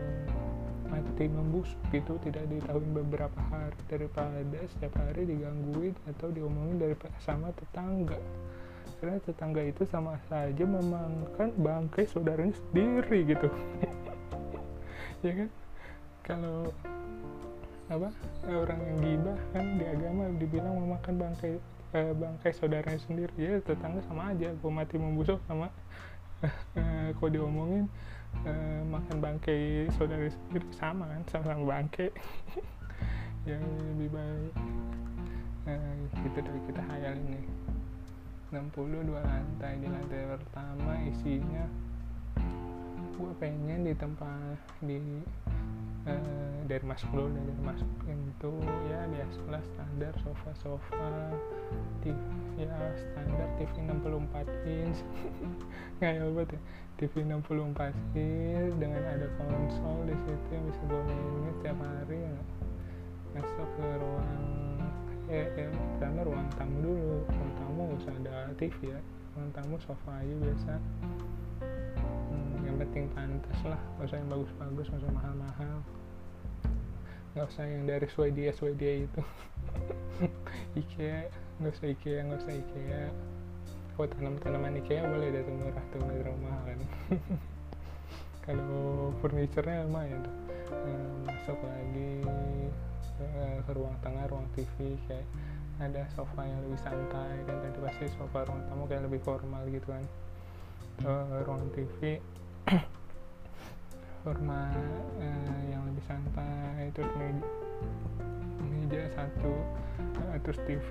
mati 0.88 1.24
membusuk 1.28 1.76
gitu 1.92 2.16
tidak 2.24 2.48
diketahui 2.48 2.88
beberapa 2.96 3.40
hari 3.52 3.76
daripada 3.86 4.58
setiap 4.64 4.96
hari 4.96 5.28
digangguin 5.28 5.92
atau 6.08 6.32
diomongin 6.32 6.80
dari 6.80 6.96
sama 7.20 7.52
tetangga 7.52 8.16
karena 9.02 9.18
tetangga 9.18 9.58
itu 9.66 9.82
sama 9.90 10.14
saja 10.30 10.62
memakan 10.62 11.50
bangkai 11.58 12.06
saudaranya 12.06 12.54
sendiri 12.54 13.26
gitu. 13.26 13.50
Ya 15.22 15.38
kan? 15.38 15.50
Kalau 16.26 16.70
apa 17.86 18.10
orang 18.46 18.78
yang 18.82 18.98
gibah 19.02 19.38
kan 19.54 19.78
di 19.78 19.86
agama 19.86 20.26
dibilang 20.34 20.74
memakan 20.74 21.14
bangkai 21.14 21.62
eh, 21.94 22.14
bangkai 22.14 22.50
saudaranya 22.54 22.98
sendiri. 23.02 23.34
Ya 23.34 23.58
tetangga 23.62 24.02
sama 24.06 24.34
aja. 24.34 24.54
Gue 24.54 24.70
mati 24.70 24.98
membusuk 24.98 25.38
sama 25.46 25.70
kalau 27.18 27.30
diomongin 27.30 27.86
uh, 28.46 28.82
makan 28.86 29.18
bangke 29.18 29.86
saudara 29.94 30.26
sendiri 30.26 30.66
sama 30.74 31.06
kan? 31.10 31.22
Sama-sama 31.30 31.62
bangke 31.70 32.10
yang 33.50 33.62
lebih 33.94 34.10
baik 34.14 34.54
nah, 35.66 35.94
gitu 36.22 36.38
dari 36.38 36.60
kita 36.66 36.82
hayal 36.86 37.14
ini 37.14 37.61
62 38.52 39.08
lantai 39.16 39.80
di 39.80 39.88
lantai 39.88 40.28
pertama 40.28 40.92
isinya 41.08 41.64
gue 43.16 43.32
pengen 43.40 43.88
di 43.88 43.96
tempat 43.96 44.60
di 44.84 45.00
uh, 46.04 46.60
dari 46.68 46.84
masuk 46.84 47.08
dulu 47.16 47.32
dari 47.32 47.52
masuk 47.64 47.88
pintu 48.04 48.52
ya 48.92 49.08
biasalah 49.08 49.62
standar 49.72 50.12
sofa 50.20 50.52
sofa 50.60 51.08
TV 52.04 52.18
ya 52.60 52.76
standar 52.92 53.48
TV 53.56 53.72
64 53.88 54.44
inch. 54.68 55.00
Ngayal 56.04 56.28
banget 56.36 56.56
ya. 56.56 56.60
TV 57.00 57.24
64 57.24 57.88
inch 58.20 58.74
dengan 58.76 59.02
ada 59.06 59.28
konsol 59.40 60.04
di 60.04 60.16
situ 60.28 60.48
yang 60.52 60.64
bisa 60.68 60.82
gue 60.84 61.02
mainin 61.08 61.56
tiap 61.64 61.78
hari 61.80 62.20
ya 62.20 62.36
masuk 63.32 63.68
ke 63.80 63.86
ruang 63.96 64.61
eh, 65.32 65.48
eh 65.56 65.68
pertama 65.96 66.20
ruang 66.28 66.48
tamu 66.60 66.76
dulu. 66.84 67.24
Ruang 67.24 67.52
tamu 67.56 67.80
gak 67.88 67.98
usah 68.04 68.14
ada 68.20 68.36
TV 68.60 68.76
ya. 68.92 69.00
Ruang 69.32 69.50
tamu 69.56 69.74
sofa 69.80 70.12
aja 70.20 70.34
biasa. 70.36 70.72
Yang 72.62 72.76
penting 72.84 73.04
pantas 73.16 73.60
lah. 73.64 73.80
Gak 73.96 74.06
usah 74.12 74.18
yang 74.20 74.28
bagus-bagus 74.28 74.86
gak 74.92 75.00
usah 75.00 75.12
mahal-mahal. 75.16 75.76
Nggak 77.32 77.48
usah 77.48 77.64
yang 77.64 77.84
dari 77.88 78.06
Swedia 78.12 78.52
Swedia 78.52 78.92
itu. 79.08 79.22
IKEA 80.80 81.32
nggak 81.56 81.72
usah 81.72 81.86
IKEA 81.88 82.20
nggak 82.28 82.40
usah 82.44 82.52
IKEA. 82.52 83.04
Oh 83.96 84.04
tanam 84.04 84.36
tanaman 84.36 84.76
IKEA 84.84 85.08
boleh 85.08 85.32
dari 85.32 85.48
murah 85.48 85.84
tuh 85.96 86.00
dari 86.04 86.22
rumah 86.28 86.56
kan. 86.68 86.78
Kalau 88.44 89.16
furniturnya 89.24 89.88
lumayan 89.88 90.20
tuh. 90.20 90.36
Masuk 91.24 91.56
lagi 91.64 92.20
ke, 93.22 93.44
ke 93.66 93.72
ruang 93.74 93.94
tengah 94.02 94.24
ruang 94.28 94.46
TV 94.54 94.98
kayak 95.06 95.26
ada 95.80 96.06
sofa 96.14 96.46
yang 96.46 96.60
lebih 96.62 96.78
santai 96.78 97.32
kan 97.48 97.56
tadi 97.58 97.78
pasti 97.82 98.04
sofa 98.14 98.46
ruang 98.46 98.62
tamu 98.70 98.84
kayak 98.86 99.02
lebih 99.08 99.20
formal 99.22 99.62
gitu 99.70 99.86
kan. 99.90 100.04
Uh, 101.02 101.40
ruang 101.48 101.64
TV 101.72 102.20
format 104.22 104.76
uh, 105.18 105.60
yang 105.66 105.82
lebih 105.88 106.04
santai 106.06 106.92
terus 106.94 107.10
meja, 107.18 107.48
meja 108.62 109.02
satu 109.16 109.54
terus 110.42 110.58
TV 110.66 110.90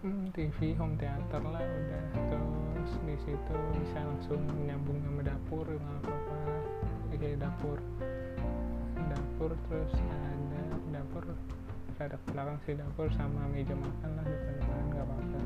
hmm, 0.00 0.32
TV 0.32 0.72
home 0.78 0.96
theater 0.96 1.42
lah 1.44 1.60
udah. 1.60 2.04
Terus 2.30 2.92
di 3.04 3.16
situ 3.26 3.56
bisa 3.76 3.98
langsung 4.00 4.40
nyambung 4.64 5.02
sama 5.02 5.22
dapur 5.26 5.66
nggak 5.66 5.98
apa-apa. 6.04 6.36
Kayak 7.16 7.48
dapur 7.48 7.78
dapur 9.16 9.50
terus 9.68 9.92
ada 9.96 10.62
dapur 10.92 11.24
ada 11.96 12.16
belakang 12.28 12.58
si 12.68 12.76
dapur 12.76 13.08
sama 13.16 13.48
meja 13.48 13.72
makan 13.72 14.10
lah 14.20 14.24
depan-depan 14.28 14.84
nggak 14.92 15.04
apa-apa. 15.08 15.40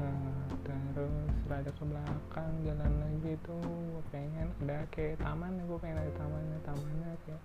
Uh, 0.00 0.42
terus 0.64 1.32
rada 1.46 1.70
ke 1.70 1.84
belakang 1.84 2.52
jalan 2.64 2.92
lagi 3.04 3.32
tuh 3.44 3.60
gue 3.60 4.04
pengen 4.08 4.48
ada 4.64 4.88
kayak 4.88 5.20
taman 5.20 5.60
gue 5.68 5.78
pengen 5.78 6.00
ada 6.00 6.12
tamannya 6.16 6.58
tamannya 6.64 7.10
kayak 7.28 7.42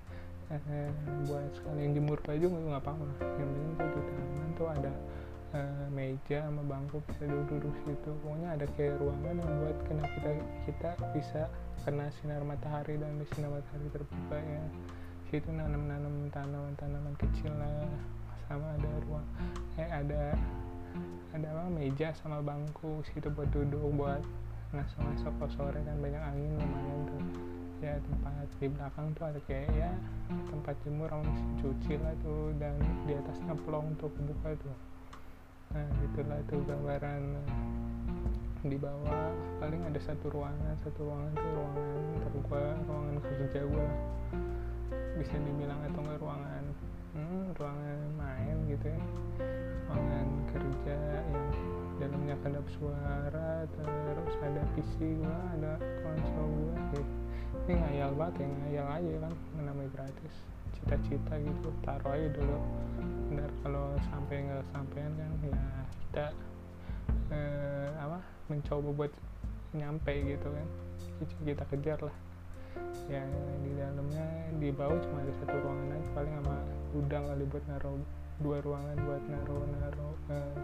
eh, 0.48 0.92
buat 1.28 1.52
sekalian 1.60 1.92
jemur 1.92 2.20
baju 2.24 2.46
nggak 2.48 2.82
apa-apa 2.82 3.04
yang 3.36 3.52
penting 3.52 3.72
tuh 3.76 3.88
di 3.92 4.14
taman 4.16 4.50
tuh 4.56 4.68
ada 4.72 4.94
eh, 5.60 5.88
meja 5.92 6.40
sama 6.48 6.64
bangku 6.64 7.04
bisa 7.12 7.24
duduk-duduk 7.28 7.76
situ. 7.84 8.12
Pokoknya 8.24 8.50
ada 8.56 8.66
kayak 8.80 8.96
ruangan 9.00 9.36
yang 9.44 9.52
buat 9.64 9.78
kena 9.92 10.06
kita 10.08 10.32
kita 10.68 10.90
bisa 11.12 11.42
kena 11.84 12.08
sinar 12.20 12.44
matahari 12.44 12.96
dan 13.00 13.16
sinar 13.36 13.52
matahari 13.60 13.88
terbuka 13.92 14.38
ya 14.40 14.64
situ 15.28 15.52
nanam-nanam 15.52 16.32
tanaman-tanaman 16.32 17.14
kecil 17.20 17.52
lah. 17.60 17.84
Sama 18.48 18.64
ada 18.80 18.92
ruang 19.04 19.28
eh 19.76 19.90
ada 19.92 20.32
ada 21.36 21.48
apa 21.52 21.68
meja 21.68 22.16
sama 22.16 22.40
bangku 22.40 23.04
situ 23.12 23.28
buat 23.28 23.52
duduk 23.52 23.84
buat 24.00 24.24
masuk-masuk 24.72 25.34
ke 25.36 25.46
sore 25.60 25.80
kan. 25.84 25.96
Banyak 26.00 26.24
angin 26.24 26.56
lumayan 26.56 27.00
tuh. 27.12 27.24
Ya 27.84 27.94
tempat 28.00 28.48
di 28.58 28.68
belakang 28.72 29.08
tuh 29.20 29.26
ada 29.28 29.40
kayak 29.46 29.70
ya 29.76 29.92
tempat 30.48 30.80
jemur 30.88 31.12
mesin 31.12 31.50
cuci 31.60 32.00
lah 32.00 32.16
tuh. 32.24 32.56
Dan 32.56 32.80
di 33.04 33.14
atasnya 33.20 33.52
plong 33.68 34.00
tuh 34.00 34.08
kebuka 34.16 34.56
tuh. 34.64 34.76
Nah 35.76 35.88
itulah 36.08 36.40
tuh 36.48 36.64
gambaran 36.64 37.22
di 38.64 38.80
bawah. 38.80 39.36
Paling 39.60 39.84
ada 39.92 40.00
satu 40.00 40.32
ruangan 40.32 40.74
satu 40.88 41.04
ruangan 41.04 41.36
tuh 41.36 41.52
ruangan 41.52 41.84
tergua 42.24 42.64
ruangan 42.88 43.16
kerja 43.20 43.62
gua 43.68 43.88
bisa 45.18 45.36
dibilang 45.42 45.82
atau 45.90 46.00
enggak 46.06 46.20
ruangan 46.22 46.64
hmm, 47.18 47.46
ruangan 47.58 48.00
main 48.14 48.58
gitu 48.70 48.86
ya. 48.94 49.02
Ruangan 49.90 50.28
kerja 50.54 50.98
yang 51.34 51.48
dalamnya 51.98 52.36
kedap 52.46 52.66
suara 52.78 53.66
terus 53.74 54.36
ada 54.46 54.62
PC 54.78 55.18
gua 55.18 55.38
ada 55.58 55.74
konsol 56.06 56.46
gua 56.54 56.78
ya. 56.94 57.04
ini 57.68 57.74
ngayal 57.84 58.12
banget 58.16 58.36
ya 58.40 58.48
ngayal 58.48 58.88
aja 59.02 59.14
kan 59.26 59.34
namanya 59.58 59.90
gratis. 59.98 60.36
Cita-cita 60.78 61.34
gitu 61.42 61.70
taruh 61.82 62.14
aja 62.14 62.30
dulu. 62.38 62.60
Benar 63.34 63.50
kalau 63.66 63.98
sampai 64.14 64.46
nggak 64.46 64.66
sampean 64.70 65.12
kan 65.18 65.32
ya 65.42 65.64
kita 66.06 66.26
eh, 67.34 67.90
apa 67.98 68.22
mencoba 68.54 68.90
buat 68.94 69.14
nyampe 69.74 70.14
gitu 70.22 70.48
kan. 70.54 70.68
Kita 71.42 71.66
kejar 71.74 72.00
lah 72.06 72.27
ya 73.08 73.24
di 73.64 73.72
dalamnya 73.78 74.26
di 74.58 74.70
bawah 74.74 74.98
cuma 75.00 75.24
ada 75.24 75.34
satu 75.40 75.56
ruangan 75.64 75.96
aja 75.96 76.10
paling 76.16 76.34
sama 76.42 76.56
gudang 76.92 77.24
kali 77.30 77.44
buat 77.48 77.66
naruh 77.70 78.00
dua 78.38 78.58
ruangan 78.62 78.98
buat 79.02 79.24
naruh 79.30 79.64
naruh 79.66 80.16
eh, 80.30 80.56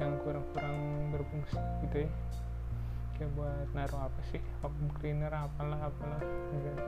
yang 0.00 0.12
kurang-kurang 0.26 0.78
berfungsi 1.14 1.60
gitu 1.86 1.96
ya. 2.06 2.10
Kayak 3.14 3.30
buat 3.38 3.68
naruh 3.76 4.00
apa 4.10 4.20
sih? 4.34 4.42
Vacuum 4.58 4.88
cleaner 4.98 5.30
apalah 5.30 5.78
apalah 5.78 6.22
enggak 6.50 6.78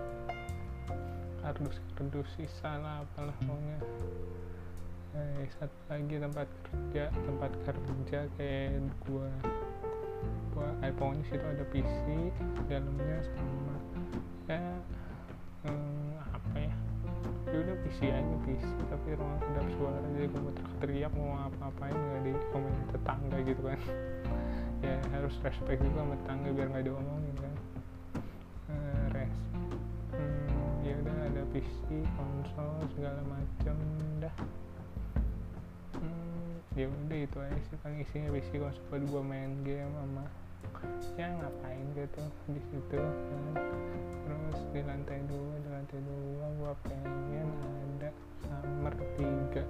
kardus 1.45 1.77
kardus 1.93 2.29
sisa 2.41 2.81
lah 2.81 3.05
apalah 3.05 3.37
pokoknya. 3.45 3.79
Eh, 5.15 5.47
satu 5.61 5.79
lagi 5.87 6.17
tempat 6.19 6.49
kerja 6.67 7.07
tempat 7.13 7.53
kerja 7.63 8.27
kayak 8.35 8.83
gua 9.07 9.31
gua 10.51 10.75
pokoknya 10.99 11.23
situ 11.31 11.47
ada 11.47 11.65
PC 11.71 12.03
dalamnya 12.67 13.19
sama 13.23 13.74
ya 14.45 14.61
hmm, 15.65 16.21
apa 16.21 16.57
ya 16.61 16.75
ya 17.49 17.57
udah 17.65 17.77
PC 17.81 17.99
aja 18.13 18.37
PC 18.45 18.69
tapi 18.93 19.09
ruang 19.17 19.41
kedap 19.41 19.67
suara 19.79 19.99
jadi 20.17 20.29
kalau 20.29 20.53
teriak 20.85 21.13
mau 21.17 21.49
apa-apain 21.49 21.97
nggak 21.97 22.21
di 22.29 22.33
komen 22.53 22.73
tetangga 22.93 23.39
gitu 23.45 23.63
kan. 23.65 23.81
Ya 24.85 25.01
harus 25.17 25.33
respect 25.41 25.81
juga 25.81 26.05
sama 26.05 26.13
tetangga 26.21 26.53
biar 26.53 26.69
nggak 26.69 26.85
diomongin 26.85 27.37
kan. 27.41 27.55
Uh, 28.69 29.05
res 29.17 29.39
hmm, 30.13 30.85
ya 30.85 30.93
udah 31.01 31.17
ada 31.25 31.43
PC 31.57 32.05
konsol 32.21 32.85
segala 32.93 33.21
macam 33.25 33.77
dah. 34.21 34.37
Hmm, 35.97 36.61
ya 36.77 36.85
udah 36.85 37.17
itu 37.17 37.39
aja 37.41 37.61
sih 37.73 37.81
paling 37.81 38.05
isinya 38.05 38.29
PC 38.37 38.61
konsol 38.61 39.09
buat 39.09 39.25
main 39.25 39.65
game 39.65 39.89
sama 39.89 40.29
ya 41.15 41.31
ngapain 41.31 41.87
gitu 41.95 42.23
di 42.51 42.61
situ 42.71 42.97
kan. 42.99 43.55
Terus 44.25 44.61
di 44.75 44.81
lantai 44.83 45.21
dua 45.31 45.55
di 45.63 45.69
lantai 45.71 45.99
dua 46.03 46.47
gua 46.59 46.73
pengen 46.83 47.49
ada 47.99 48.11
kamar 48.43 48.95
tiga. 49.15 49.63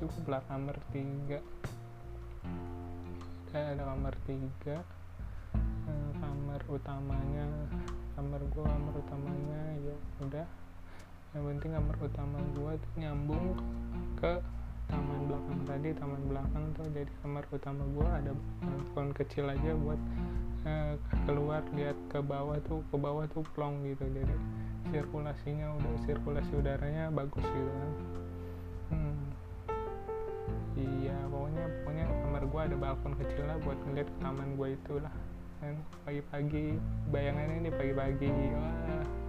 Cukup 0.00 0.24
lah 0.26 0.42
kamar 0.50 0.76
tiga. 0.90 1.38
Ada 3.50 3.78
ada 3.78 3.82
kamar 3.94 4.14
tiga. 4.26 4.76
Eh, 5.90 6.10
kamar 6.18 6.60
utamanya 6.70 7.46
kamar 8.18 8.40
gua 8.50 8.66
kamar 8.66 8.94
utamanya 8.98 9.62
ya 9.82 9.96
udah. 10.22 10.46
Yang 11.30 11.44
penting 11.46 11.72
kamar 11.78 11.96
utama 12.02 12.38
gua 12.58 12.72
tuh 12.74 12.92
nyambung 12.98 13.46
ke 14.18 14.42
taman 14.90 15.20
belakang 15.30 15.60
tadi 15.64 15.88
taman 15.94 16.22
belakang 16.26 16.64
tuh 16.74 16.86
jadi 16.90 17.12
kamar 17.22 17.44
utama 17.54 17.82
gua 17.94 18.08
ada 18.18 18.32
balkon 18.60 19.08
kecil 19.14 19.46
aja 19.46 19.72
buat 19.78 20.00
uh, 20.66 20.94
keluar 21.24 21.62
lihat 21.72 21.96
ke 22.10 22.18
bawah 22.18 22.58
tuh 22.66 22.82
ke 22.90 22.96
bawah 22.98 23.24
tuh 23.30 23.46
plong 23.54 23.86
gitu. 23.86 24.04
Jadi 24.10 24.34
sirkulasinya 24.90 25.70
udah 25.78 25.94
sirkulasi 26.04 26.52
udaranya 26.58 27.14
bagus 27.14 27.46
gitu 27.46 27.70
kan. 27.70 27.92
Hmm. 28.90 29.22
iya 30.74 31.14
pokoknya 31.30 31.64
pokoknya 31.86 32.06
kamar 32.10 32.42
gua 32.50 32.60
ada 32.66 32.76
balkon 32.76 33.14
kecil 33.14 33.46
lah 33.46 33.56
buat 33.62 33.78
ngeliat 33.86 34.08
taman 34.18 34.58
gua 34.58 34.68
itulah. 34.74 35.14
Kan 35.62 35.78
pagi-pagi 36.02 36.74
bayangannya 37.14 37.56
ini 37.62 37.70
pagi-pagi. 37.70 38.32
Wah 38.58 39.19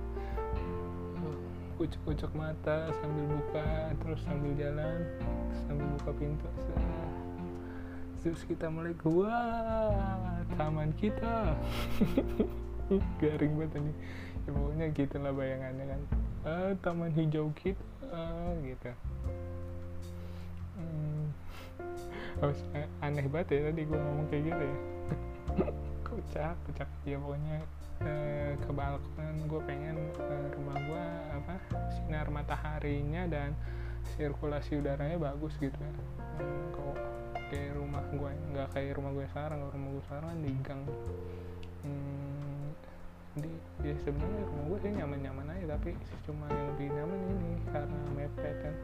kucuk-kucuk 1.81 2.29
mata 2.37 2.93
sambil 3.01 3.25
buka 3.25 3.89
terus 4.05 4.21
sambil 4.21 4.53
jalan 4.53 5.01
sambil 5.65 5.89
buka 5.97 6.13
pintu. 6.13 6.45
Terus 8.21 8.45
kita 8.45 8.69
mulai 8.69 8.93
wah 9.01 10.45
taman 10.53 10.93
kita. 10.93 11.57
Garing 13.17 13.57
banget 13.57 13.81
ini. 13.81 13.93
Ya, 14.45 14.49
pokoknya 14.53 14.85
gitu 14.93 15.15
lah 15.25 15.33
bayangannya 15.33 15.85
kan. 15.89 16.01
Ah, 16.45 16.71
taman 16.85 17.09
hijau 17.17 17.49
kita 17.57 17.81
ah, 18.13 18.53
gitu. 18.61 18.93
Hmm. 20.77 21.33
oh, 22.45 22.53
aneh 23.01 23.25
banget 23.25 23.57
ya 23.57 23.73
tadi 23.73 23.81
gue 23.89 23.97
ngomong 23.97 24.29
kayak 24.29 24.53
gitu 24.53 24.63
ya. 24.69 24.77
Kocak 26.05 26.53
kocak. 26.69 26.89
Ya 27.09 27.17
pokoknya 27.17 27.65
eh, 28.05 28.53
ke 28.57 28.71
balkon 28.73 29.35
gue 29.45 29.61
pengen 29.67 29.97
eh, 30.15 30.47
rumah 30.55 30.77
gue 30.79 31.03
apa 31.37 31.55
sinar 31.93 32.27
mataharinya 32.31 33.27
dan 33.27 33.53
sirkulasi 34.15 34.81
udaranya 34.81 35.17
bagus 35.19 35.53
gitu 35.61 35.75
ya. 35.75 35.93
Hmm, 36.39 36.63
kalau 36.73 36.95
kayak 37.51 37.71
rumah 37.75 38.03
gue 38.09 38.31
nggak 38.55 38.67
kayak 38.73 38.91
rumah 38.97 39.11
gue 39.13 39.25
sekarang 39.31 39.57
kalau 39.61 39.73
rumah 39.75 39.89
gue 39.91 40.03
sekarang 40.09 40.27
kan 40.31 40.39
di 40.39 40.51
gang. 40.63 40.81
Hmm, 41.81 42.67
di 43.31 43.51
ya 43.87 43.95
sebenarnya 44.03 44.43
rumah 44.43 44.65
gue 44.67 44.77
sih 44.83 44.91
nyaman-nyaman 44.91 45.47
aja 45.55 45.65
tapi 45.79 45.95
cuma 46.27 46.45
yang 46.51 46.67
lebih 46.75 46.87
nyaman 46.91 47.19
ini 47.31 47.51
karena 47.71 47.99
mepet 48.15 48.55
kan. 48.63 48.75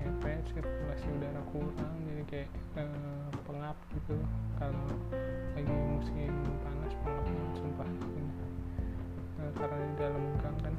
Mepet 0.00 0.42
sirkulasi 0.52 1.06
udara 1.10 1.42
kurang 1.50 1.94
jadi 2.06 2.24
kayak 2.30 2.50
eh, 2.78 3.28
pengap 3.46 3.76
gitu. 3.94 4.16
Kalau 4.58 4.86
lagi 5.56 5.74
musim 5.74 6.34
panas 6.62 6.89
sumpah 7.56 7.88
eh, 7.88 9.52
karena 9.56 9.76
di 9.80 9.94
dalam 9.96 10.22
gang 10.40 10.58
kan 10.60 10.74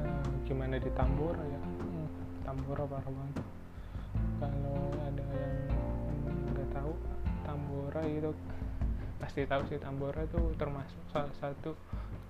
eh, 0.00 0.28
gimana 0.48 0.80
di 0.80 0.90
Tambora 0.96 1.44
ya? 1.44 1.60
Hmm, 1.60 2.08
Tambora 2.44 2.84
parah 2.88 3.12
banget 3.12 3.44
kalau 4.40 4.80
ada 5.00 5.24
yang 5.24 5.56
nggak 6.52 6.68
tahu 6.72 6.92
Tambora 7.44 8.00
itu 8.08 8.30
pasti 9.20 9.40
tahu 9.44 9.62
sih 9.68 9.80
Tambora 9.80 10.24
itu 10.24 10.40
termasuk 10.56 11.00
salah 11.12 11.34
satu 11.40 11.76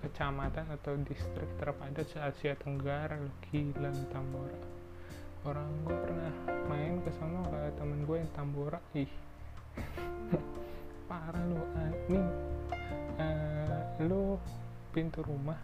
kecamatan 0.03 0.67
atau 0.71 0.93
distrik 1.03 1.49
terpadat 1.57 2.05
se 2.05 2.19
Asia 2.21 2.53
Tenggara 2.55 3.17
gila 3.49 3.91
Tambora 4.13 4.59
orang 5.47 5.69
gue 5.87 5.95
pernah 5.95 6.33
main 6.67 6.99
ke 7.01 7.11
sana 7.15 7.39
ke 7.47 7.59
temen 7.79 8.03
gue 8.03 8.17
yang 8.19 8.31
Tambora 8.35 8.79
ih 8.93 9.09
parah 11.07 11.43
lo 11.47 11.63
uh, 11.63 11.91
nih 12.11 12.27
uh, 13.19 13.79
lo 14.05 14.37
pintu 14.91 15.23
rumah 15.23 15.57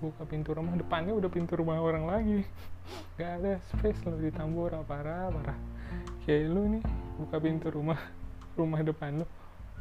buka 0.00 0.22
pintu 0.28 0.52
rumah 0.52 0.76
depannya 0.76 1.16
udah 1.16 1.30
pintu 1.32 1.56
rumah 1.56 1.80
orang 1.80 2.04
lagi. 2.04 2.40
Gak 3.16 3.40
ada 3.40 3.52
space 3.72 4.00
lo 4.04 4.16
di 4.20 4.28
Tambora 4.32 4.84
parah 4.84 5.32
parah. 5.32 5.58
Kayak 6.24 6.52
lu 6.52 6.62
nih 6.76 6.84
buka 7.16 7.36
pintu 7.40 7.68
rumah 7.72 8.00
rumah 8.58 8.80
depan 8.84 9.24
lu. 9.24 9.26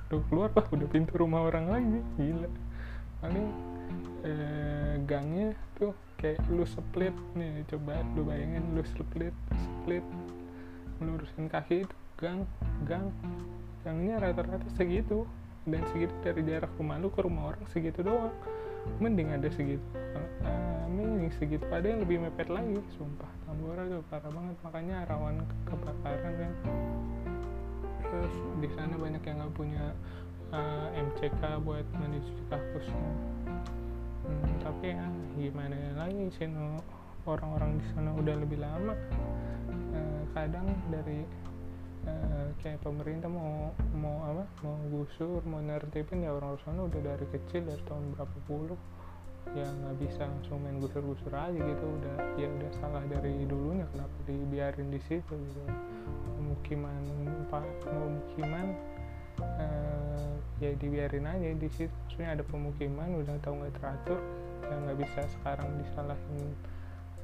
Lu 0.10 0.24
keluar 0.32 0.50
wah 0.56 0.66
udah 0.66 0.88
pintu 0.88 1.20
rumah 1.20 1.44
orang 1.46 1.66
lagi 1.68 2.00
gila. 2.16 2.50
Paling 3.20 3.48
eh, 4.24 4.94
gangnya 5.04 5.56
tuh 5.76 5.92
kayak 6.20 6.40
lu 6.52 6.64
split 6.68 7.16
nih 7.36 7.64
coba 7.72 8.04
lu 8.16 8.28
bayangin 8.28 8.64
lu 8.76 8.84
split 8.84 9.32
split 9.56 10.04
melurusin 11.00 11.48
kaki 11.48 11.88
itu 11.88 11.96
gang 12.20 12.44
gang 12.84 13.08
gangnya 13.84 14.20
rata-rata 14.20 14.68
segitu. 14.76 15.26
Dan 15.68 15.86
segitu 15.94 16.14
dari 16.26 16.42
jarak 16.48 16.72
rumah 16.80 16.98
lu 16.98 17.14
ke 17.14 17.22
rumah 17.22 17.54
orang 17.54 17.66
segitu 17.70 18.02
doang. 18.02 18.34
Mending 18.98 19.36
ada 19.36 19.48
segitu. 19.54 19.84
Uh, 20.42 20.88
mending 20.90 21.30
segitu 21.36 21.68
ada 21.70 21.86
yang 21.86 22.02
lebih 22.02 22.24
mepet 22.24 22.50
lagi 22.50 22.80
sumpah. 22.98 23.30
Tambora 23.46 23.86
tuh 23.86 24.02
parah 24.10 24.32
banget. 24.32 24.56
Makanya 24.66 24.98
rawan 25.06 25.36
kebakaran 25.68 26.34
kan. 26.34 26.54
Terus 28.10 28.34
di 28.64 28.70
sana 28.74 28.96
banyak 28.98 29.22
yang 29.22 29.38
nggak 29.46 29.54
punya 29.54 29.84
uh, 30.56 30.88
MCK 30.96 31.42
buat 31.62 31.86
menuju 31.94 32.34
kampusnya. 32.50 33.12
Hmm, 34.26 34.54
tapi 34.62 34.94
ya 34.94 35.06
gimana 35.38 35.78
lagi 35.98 36.30
sih 36.38 36.50
orang-orang 37.26 37.78
di 37.78 37.86
sana 37.94 38.10
udah 38.18 38.36
lebih 38.42 38.60
lama. 38.62 38.96
Uh, 39.94 40.22
kadang 40.34 40.66
dari 40.90 41.26
uh, 42.10 42.50
kayak 42.66 42.82
pemerintah 42.82 43.30
mau 43.30 43.72
mau 43.94 44.18
apa 44.26 44.44
mau 44.66 44.76
gusur 44.90 45.40
mau 45.46 45.62
nertipin 45.62 46.26
ya 46.26 46.34
orang 46.34 46.58
sana 46.66 46.90
udah 46.90 47.02
dari 47.02 47.26
kecil 47.30 47.70
dari 47.70 47.84
tahun 47.86 48.18
berapa 48.18 48.38
puluh 48.50 48.80
ya 49.56 49.66
nggak 49.66 49.96
bisa 50.04 50.30
langsung 50.30 50.62
main 50.62 50.78
gusur-gusur 50.78 51.32
aja 51.34 51.56
gitu. 51.56 51.86
Udah 51.88 52.16
ya 52.38 52.48
udah 52.52 52.72
salah 52.78 53.02
dari 53.08 53.34
dulunya 53.50 53.88
kenapa 53.96 54.14
dibiarin 54.28 54.94
di 54.94 55.02
situ 55.08 55.34
gitu. 55.34 55.62
Pemukiman 56.38 57.02
pak 57.50 57.66
pemukiman 57.82 58.78
uh, 59.42 60.34
ya 60.62 60.76
dibiarin 60.78 61.26
aja 61.26 61.50
di 61.56 61.70
situ. 61.72 61.90
Maksudnya 61.90 62.38
ada 62.38 62.44
pemukiman 62.46 63.10
udah 63.24 63.36
tahu 63.42 63.58
nggak 63.64 63.74
teratur 63.80 64.20
ya 64.70 64.76
nggak 64.86 64.98
bisa 65.02 65.22
sekarang 65.40 65.70
disalahin 65.82 66.54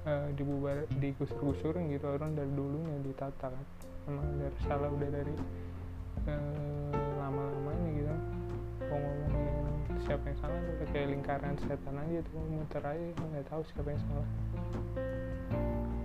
uh, 0.07 0.29
dibubar 0.33 0.87
digusur-gusurin 0.97 1.93
gitu. 1.93 2.09
Orang 2.09 2.33
dari 2.33 2.49
dulunya 2.49 2.95
ditata 3.05 3.53
kan 3.53 3.65
emang 4.05 4.27
dari 4.37 4.57
salah 4.65 4.89
udah 4.89 5.09
dari 5.09 5.35
uh, 6.29 6.93
lama-lamanya 7.19 7.89
gitu. 7.93 8.15
Mau 8.85 8.97
ngomongin 9.01 9.65
siapa 10.05 10.23
yang 10.29 10.39
salah 10.39 10.59
udah 10.59 10.87
kayak 10.93 11.07
lingkaran 11.17 11.55
setan 11.65 11.97
aja 11.97 12.19
tuh 12.29 12.43
muter 12.45 12.83
aja 12.85 13.05
nggak 13.11 13.45
tahu 13.49 13.61
siapa 13.73 13.89
yang 13.89 14.01
salah. 14.05 14.29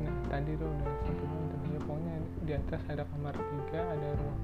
Nah 0.01 0.15
tadi 0.33 0.53
tuh 0.57 0.69
udah 0.69 0.93
sampai 1.05 1.27
ya 1.71 1.81
pokoknya 1.85 2.15
di 2.49 2.53
atas 2.57 2.83
ada 2.89 3.05
kamar 3.15 3.35
tiga 3.37 3.81
ada 3.95 4.09
ruang 4.17 4.41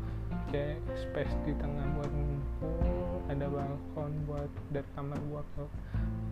kayak 0.51 0.79
space 0.95 1.35
di 1.43 1.53
tengah 1.59 1.85
buat 1.99 2.11
ngumpul 2.11 2.79
ada 3.27 3.47
balkon 3.51 4.13
buat 4.31 4.51
dari 4.71 4.89
kamar 4.95 5.19
buat 5.31 5.47
ke, 5.55 5.65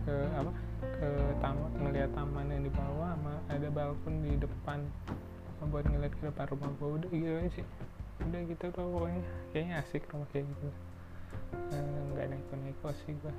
ke 0.07 0.15
apa 0.39 0.51
ke 0.99 1.09
taman 1.43 1.71
ngelihat 1.83 2.11
taman 2.15 2.45
yang 2.47 2.63
di 2.63 2.71
bawah 2.71 3.11
sama 3.15 3.35
ada 3.51 3.67
balkon 3.71 4.15
di 4.23 4.33
depan 4.39 4.79
buat 5.69 5.85
ngeliat 5.89 6.13
ke 6.13 6.23
depan 6.29 6.45
rumah 6.53 6.69
gue 6.77 6.89
udah 7.01 7.09
gitu 7.09 7.33
aja 7.35 7.49
sih? 7.61 7.65
Udah 8.23 8.41
gitu 8.47 8.65
tuh 8.71 8.85
pokoknya. 8.85 9.23
Kayaknya 9.51 9.75
asik 9.81 10.03
rumah 10.13 10.27
kayak 10.31 10.45
gitu. 10.47 10.69
Nggak 12.13 12.25
naik 12.31 12.47
naik 12.53 12.77
sih 13.05 13.13
gue 13.19 13.33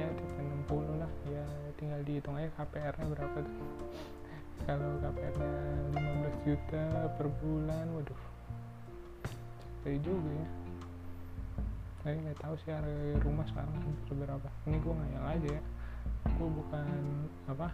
ya 0.00 0.08
tipe 0.16 0.40
60 0.68 1.00
lah. 1.00 1.10
Ya 1.28 1.44
tinggal 1.76 2.00
dihitung 2.04 2.36
aja 2.36 2.48
KPR 2.56 2.94
nya 2.96 3.06
berapa 3.12 3.38
tuh. 3.44 3.58
Kalau 4.64 4.90
KPR 5.02 5.34
nya 5.36 5.54
15 6.00 6.46
juta 6.48 6.84
per 7.18 7.26
bulan 7.42 7.86
waduh. 7.92 8.20
Capek 9.82 9.98
juga 10.06 10.30
ya. 10.30 10.48
Tapi 12.02 12.16
nggak 12.22 12.38
tahu 12.38 12.54
sih 12.62 12.70
harga 12.70 13.18
rumah 13.26 13.46
sekarang 13.50 13.74
berapa. 14.10 14.48
Ini 14.70 14.76
gue 14.78 14.94
ngayal 14.94 15.24
aja 15.38 15.48
ya. 15.58 15.62
Gue 16.38 16.48
bukan 16.50 16.86
apa 17.50 17.68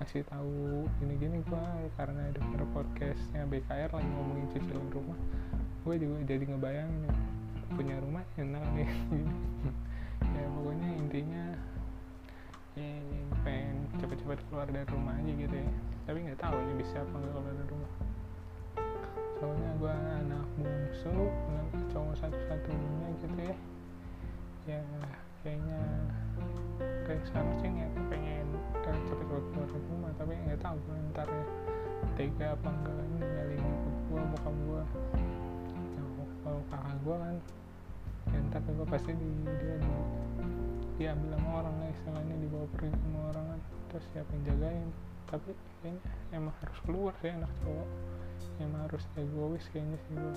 ngasih 0.00 0.24
tahu 0.32 0.88
gini 0.96 1.14
gini 1.20 1.38
gue 1.44 1.66
karena 2.00 2.32
denger 2.32 2.64
podcastnya 2.72 3.44
BKR 3.44 3.92
lagi 3.92 4.10
ngomongin 4.16 4.48
cicilan 4.56 4.88
rumah 4.88 5.20
gue 5.84 5.94
juga 6.00 6.16
jadi 6.24 6.44
ngebayangin 6.48 7.12
punya 7.74 7.96
rumah 8.02 8.24
enak 8.36 8.64
nih. 8.74 8.90
Ya 10.20 10.46
pokoknya 10.52 10.88
intinya 11.00 11.44
ya, 12.76 12.92
pengen 13.40 13.88
cepet-cepet 13.98 14.40
keluar 14.46 14.68
dari 14.68 14.84
rumah 14.92 15.16
aja 15.16 15.32
gitu 15.32 15.56
ya. 15.56 15.72
Tapi 16.04 16.18
nggak 16.28 16.40
tahu 16.44 16.54
nih 16.60 16.76
bisa 16.76 17.00
apa 17.00 17.14
nggak 17.18 17.32
keluar 17.32 17.54
dari 17.56 17.68
rumah. 17.72 17.92
Soalnya 19.40 19.70
gue 19.80 19.94
anak 20.20 20.46
bungsu 20.60 21.12
anak 21.24 21.68
cowok 21.88 22.14
satu-satunya 22.20 23.08
gitu 23.24 23.38
ya. 23.40 23.56
Ya 24.68 24.80
kayaknya 25.40 25.80
kayak 27.08 27.20
ya 27.24 27.26
cepet 27.32 27.48
rumah 29.88 30.12
tapi 30.20 30.32
nggak 30.36 30.60
tahu 30.60 30.76
gue 30.76 30.96
ntar 31.14 31.28
ya 31.28 31.44
tega 32.16 32.46
apa 32.52 32.68
enggak 32.68 32.96
ninggalin 33.16 33.60
ibu 33.60 33.90
gue 34.10 34.20
bokap 34.36 34.54
gue 34.54 34.82
ya, 35.96 36.02
kalau 36.44 36.60
kakak 36.68 36.96
gue 37.00 37.16
kan 37.16 37.36
ya 38.30 38.38
ntar 38.50 38.60
gue 38.66 38.86
pasti 38.88 39.10
di, 39.16 39.30
dia 39.46 39.76
di 39.80 39.92
diambil 41.00 41.32
sama 41.32 41.64
orang 41.64 41.74
lah 41.80 41.88
istilahnya 41.96 42.36
dibawa 42.44 42.66
pergi 42.76 42.92
sama 42.92 43.20
orang 43.32 43.44
kan. 43.48 43.60
Terus 43.88 44.06
siapa 44.12 44.30
yang 44.36 44.44
jagain? 44.52 44.88
Tapi 45.32 45.50
kayaknya 45.80 46.00
emang 46.36 46.54
harus 46.60 46.78
keluar 46.84 47.12
sih 47.24 47.32
anak 47.32 47.52
cowok. 47.64 47.88
Emang 48.60 48.80
harus 48.84 49.04
egois 49.16 49.64
kayaknya 49.72 49.96
sih 50.04 50.12
gue 50.12 50.34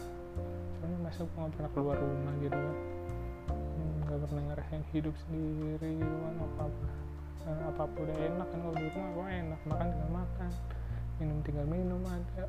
soalnya 0.80 0.98
masa 1.04 1.28
gue 1.28 1.36
gak 1.36 1.52
pernah 1.60 1.72
keluar 1.76 1.96
rumah 2.00 2.34
gitu 2.40 2.56
kan. 2.56 2.78
Hmm, 3.52 3.96
gak 4.08 4.20
pernah 4.24 4.44
ngerasain 4.48 4.84
hidup 4.96 5.16
sendiri 5.28 5.90
gitu 6.00 6.16
kan 6.24 6.36
apa 6.40 6.62
apa 6.72 7.03
nah, 7.44 7.70
apa 7.72 7.82
apa 7.86 7.98
udah 8.00 8.18
enak 8.18 8.48
kan 8.48 8.60
kalau 8.64 8.76
di 8.76 8.88
rumah 8.92 9.10
gue 9.14 9.28
enak 9.30 9.60
makan 9.68 9.88
tinggal 9.92 10.12
makan 10.12 10.52
minum 11.20 11.38
tinggal 11.46 11.68
minum 11.68 12.02
ada. 12.08 12.46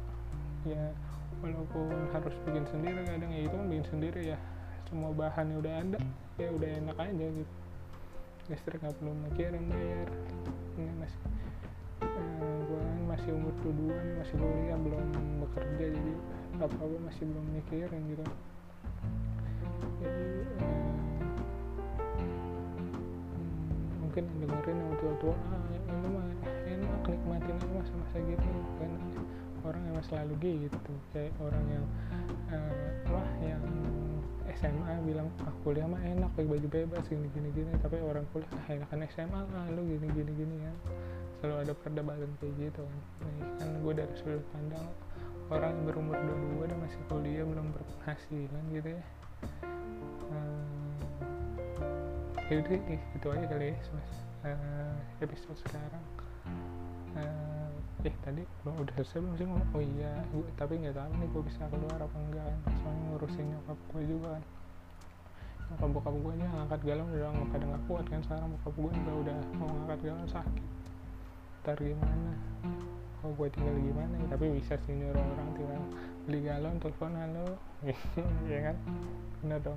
Ya 0.64 0.84
walaupun 1.42 1.92
harus 2.14 2.34
bikin 2.48 2.64
sendiri 2.72 3.00
kadang 3.04 3.30
ya 3.30 3.40
itu 3.44 3.54
kan 3.54 3.66
bikin 3.68 3.86
sendiri 3.90 4.22
ya. 4.34 4.38
Semua 4.88 5.10
bahannya 5.12 5.56
udah 5.60 5.74
ada 5.82 6.00
ya 6.40 6.48
udah 6.54 6.68
enak 6.80 6.96
aja 6.96 7.26
gitu. 7.42 7.54
Listrik 8.48 8.80
nggak 8.80 8.94
perlu 9.00 9.12
mikirin 9.28 9.64
bayar. 9.68 10.08
Ini 10.76 10.92
masih 11.00 11.20
uh, 12.02 12.56
gue 12.68 12.82
masih 13.08 13.30
umur 13.30 13.54
22 13.62 13.94
nih 13.94 14.14
masih 14.20 14.34
kuliah 14.36 14.78
belum 14.78 15.04
bekerja 15.46 15.84
jadi 15.94 16.14
apa 16.60 16.76
apa 16.76 16.96
masih 17.06 17.24
belum 17.26 17.46
mikirin 17.54 18.02
gitu 18.10 18.24
mungkin 24.14 24.46
dengerin 24.46 24.78
yang 24.78 24.94
tua-tua 25.02 25.34
ah 25.34 25.66
ini 25.74 26.06
mah 26.14 26.26
enak 26.70 27.02
nikmatin 27.02 27.58
aja 27.58 27.66
masa-masa 27.74 28.16
gitu. 28.22 28.46
Kan 28.78 28.92
orang 29.66 29.82
yang 29.90 29.98
selalu 30.06 30.34
gitu 30.38 30.94
kayak 31.10 31.34
orang 31.42 31.64
yang 31.66 31.84
uh, 32.54 33.10
wah 33.10 33.26
yang 33.42 33.58
SMA 34.54 35.02
bilang 35.02 35.26
ah 35.42 35.50
kuliah 35.66 35.90
mah 35.90 35.98
enak 35.98 36.30
pakai 36.38 36.46
baju 36.46 36.68
bebas 36.70 37.02
gini 37.10 37.26
gini. 37.34 37.50
Gini 37.58 37.74
tapi 37.82 37.98
orang 38.06 38.22
kuliah 38.30 38.54
ah 38.54 38.66
enakan 38.70 39.02
SMA 39.10 39.40
lah 39.50 39.66
lu 39.74 39.82
gini 39.82 40.06
gini 40.14 40.30
gini 40.30 40.56
ya. 40.62 40.72
Selalu 41.42 41.54
ada 41.66 41.72
perdebatan 41.74 42.30
kayak 42.38 42.54
gitu 42.70 42.82
kan. 42.86 43.00
Nah, 43.18 43.50
kan 43.58 43.68
gue 43.82 43.92
dari 43.98 44.14
sudut 44.14 44.46
pandang 44.54 44.86
orang 45.50 45.74
yang 45.74 45.84
berumur 45.90 46.14
22 46.62 46.70
dan 46.70 46.78
masih 46.86 47.02
kuliah 47.10 47.42
belum 47.42 47.66
berpenghasilan 47.74 48.64
gitu 48.70 48.94
ya 48.94 49.02
ya 52.52 52.60
udah 52.60 52.72
itu 52.92 53.26
aja 53.32 53.46
kali 53.48 53.72
ya 53.72 53.76
uh, 54.44 54.94
episode 55.24 55.56
sekarang. 55.64 56.04
Uh, 57.14 58.04
eh 58.04 58.12
tadi 58.20 58.44
belum 58.60 58.84
udah 58.84 58.94
selesai 59.00 59.18
belum 59.24 59.34
sih 59.40 59.46
ngomong? 59.48 59.70
Oh 59.72 59.82
iya 59.82 60.12
gue 60.28 60.44
tapi 60.60 60.76
nggak 60.76 60.92
tahu 60.92 61.12
nih 61.16 61.28
gue 61.32 61.42
bisa 61.48 61.62
keluar 61.72 61.98
apa 61.98 62.16
enggak. 62.20 62.52
Soalnya 62.84 63.02
ngurusin 63.08 63.46
nyokap 63.48 63.78
gue 63.88 64.02
juga. 64.04 64.28
Kan 64.36 64.42
nyokap 65.72 65.88
bokap 65.96 66.14
gue 66.20 66.32
aja 66.36 66.46
ngangkat 66.52 66.80
galon 66.84 67.08
udah 67.16 67.28
nggak 67.32 67.48
pada 67.48 67.64
nggak 67.64 67.82
kuat 67.88 68.04
kan 68.12 68.20
sekarang. 68.28 68.48
Bokap 68.60 68.74
gue 68.76 68.90
juga 68.92 69.12
udah 69.24 69.36
mau 69.56 69.68
ngangkat 69.72 69.98
galon 70.04 70.28
sakit. 70.28 70.66
Ntar 71.64 71.76
gimana? 71.80 72.32
Oh 73.24 73.32
gue 73.32 73.48
tinggal 73.48 73.76
gimana 73.80 74.14
ya? 74.20 74.26
Tapi 74.36 74.44
bisa 74.52 74.76
sih 74.84 74.92
nyuruh 74.92 75.24
orang 75.24 75.48
tinggal 75.56 75.82
beli 76.24 76.40
galon 76.40 76.80
telepon 76.80 77.12
halo. 77.20 77.46
Ya 78.48 78.72
kan? 78.72 78.76
Benar 79.44 79.60
dong. 79.60 79.76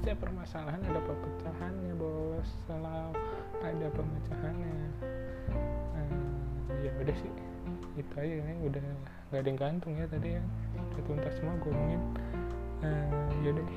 Setiap 0.00 0.24
permasalahan 0.24 0.80
ada 0.80 1.00
pemecahannya 1.04 1.92
bos. 1.92 2.48
Selalu 2.64 3.12
ada 3.60 3.86
pemecahannya 3.92 4.76
ya 6.80 6.90
udah 6.96 7.16
sih. 7.20 7.32
Itu 8.00 8.14
aja 8.16 8.34
ini 8.40 8.54
udah 8.64 8.80
nggak 9.28 9.40
ada 9.44 9.48
yang 9.48 9.60
gantung 9.60 9.92
ya 10.00 10.08
tadi 10.08 10.40
ya. 10.40 10.42
Udah 10.96 11.04
tuntas 11.04 11.36
semua 11.36 11.54
gue 11.60 11.68
ngomongin 11.68 12.02
uh, 12.80 13.28
ya 13.44 13.48
udah 13.52 13.68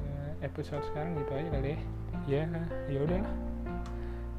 uh, 0.00 0.32
episode 0.40 0.84
sekarang 0.88 1.12
gitu 1.20 1.32
aja 1.36 1.48
kali 1.60 1.68
ya. 1.76 1.80
Ya 2.24 2.42
ya 2.88 2.98
udah 3.04 3.18
lah. 3.20 3.34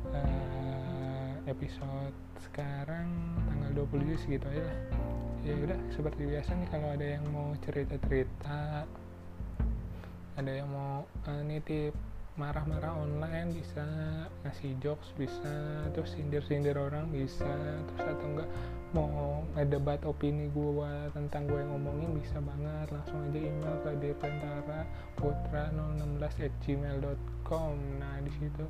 Uh, 0.10 1.34
episode 1.45 2.15
sekarang 2.41 3.10
tanggal 3.45 3.86
20 3.86 4.17
segitu 4.17 4.45
aja 4.49 4.65
lah 4.65 5.11
ya 5.41 5.58
udah 5.58 5.80
seperti 5.89 6.21
biasa 6.30 6.54
nih 6.54 6.69
kalau 6.69 6.88
ada 6.93 7.08
yang 7.17 7.25
mau 7.34 7.49
cerita 7.65 7.97
cerita 8.06 8.86
ada 10.38 10.51
yang 10.54 10.69
mau 10.69 11.01
uh, 11.25 11.41
nitip 11.41 11.97
marah-marah 12.39 12.95
online 12.95 13.51
bisa 13.51 13.84
ngasih 14.45 14.77
jokes 14.80 15.12
bisa 15.19 15.51
terus 15.91 16.15
sindir-sindir 16.15 16.80
orang 16.80 17.12
bisa 17.12 17.49
terus 17.91 18.06
atau 18.08 18.27
enggak 18.32 18.49
mau 18.95 19.43
ngedebat 19.58 19.99
opini 20.08 20.47
gue 20.54 20.93
tentang 21.12 21.43
gue 21.49 21.60
yang 21.60 21.75
ngomongin 21.75 22.12
bisa 22.15 22.39
banget 22.39 22.88
langsung 22.93 23.19
aja 23.27 23.39
email 23.39 23.75
ke 23.84 23.91
dirgantara 23.99 24.82
putra 25.19 25.73
016 25.75 26.47
at 26.47 26.54
gmail.com 26.63 27.75
nah 27.99 28.15
di 28.23 28.32
situ 28.32 28.63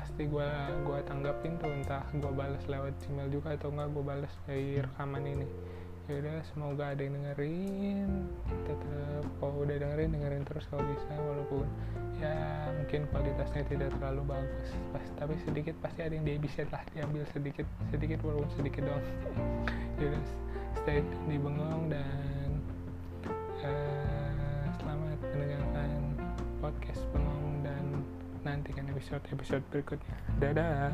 pasti 0.00 0.22
gue 0.26 0.50
gue 0.88 0.98
tanggapin 1.04 1.60
tuh 1.60 1.68
entah 1.68 2.04
gue 2.16 2.32
balas 2.32 2.64
lewat 2.64 2.96
email 3.12 3.28
juga 3.28 3.54
atau 3.54 3.68
enggak 3.74 3.88
gue 3.92 4.04
balas 4.06 4.32
dari 4.48 4.80
rekaman 4.80 5.24
ini 5.26 5.46
ya 6.12 6.20
udah 6.20 6.44
semoga 6.52 6.84
ada 6.92 7.00
yang 7.00 7.16
dengerin. 7.16 8.28
Tetap 8.68 9.24
kalau 9.40 9.64
udah 9.64 9.76
dengerin 9.80 10.12
dengerin 10.12 10.44
terus 10.44 10.68
kalau 10.68 10.84
bisa 10.84 11.08
walaupun 11.16 11.64
ya 12.20 12.68
mungkin 12.76 13.08
kualitasnya 13.08 13.64
tidak 13.64 13.88
terlalu 13.96 14.36
bagus. 14.36 14.68
Pas 14.92 15.06
tapi 15.16 15.40
sedikit 15.48 15.72
pasti 15.80 16.04
ada 16.04 16.12
yang 16.12 16.28
dia 16.28 16.36
bisa 16.36 16.68
lah 16.68 16.84
diambil 16.92 17.24
sedikit 17.32 17.64
sedikit 17.88 18.20
walaupun 18.20 18.52
sedikit 18.60 18.84
dong 18.84 19.00
ya 20.00 20.12
udah 20.12 20.22
stay 20.84 21.00
di 21.00 21.36
bengong 21.40 21.88
dan 21.88 22.60
uh, 23.64 24.68
selamat 24.76 25.18
mendengarkan 25.32 26.12
podcast 26.60 27.00
bengong 27.16 27.64
dan 27.64 28.04
nantikan 28.44 28.84
episode 28.92 29.24
episode 29.32 29.64
berikutnya. 29.72 30.16
Dadah 30.36 30.92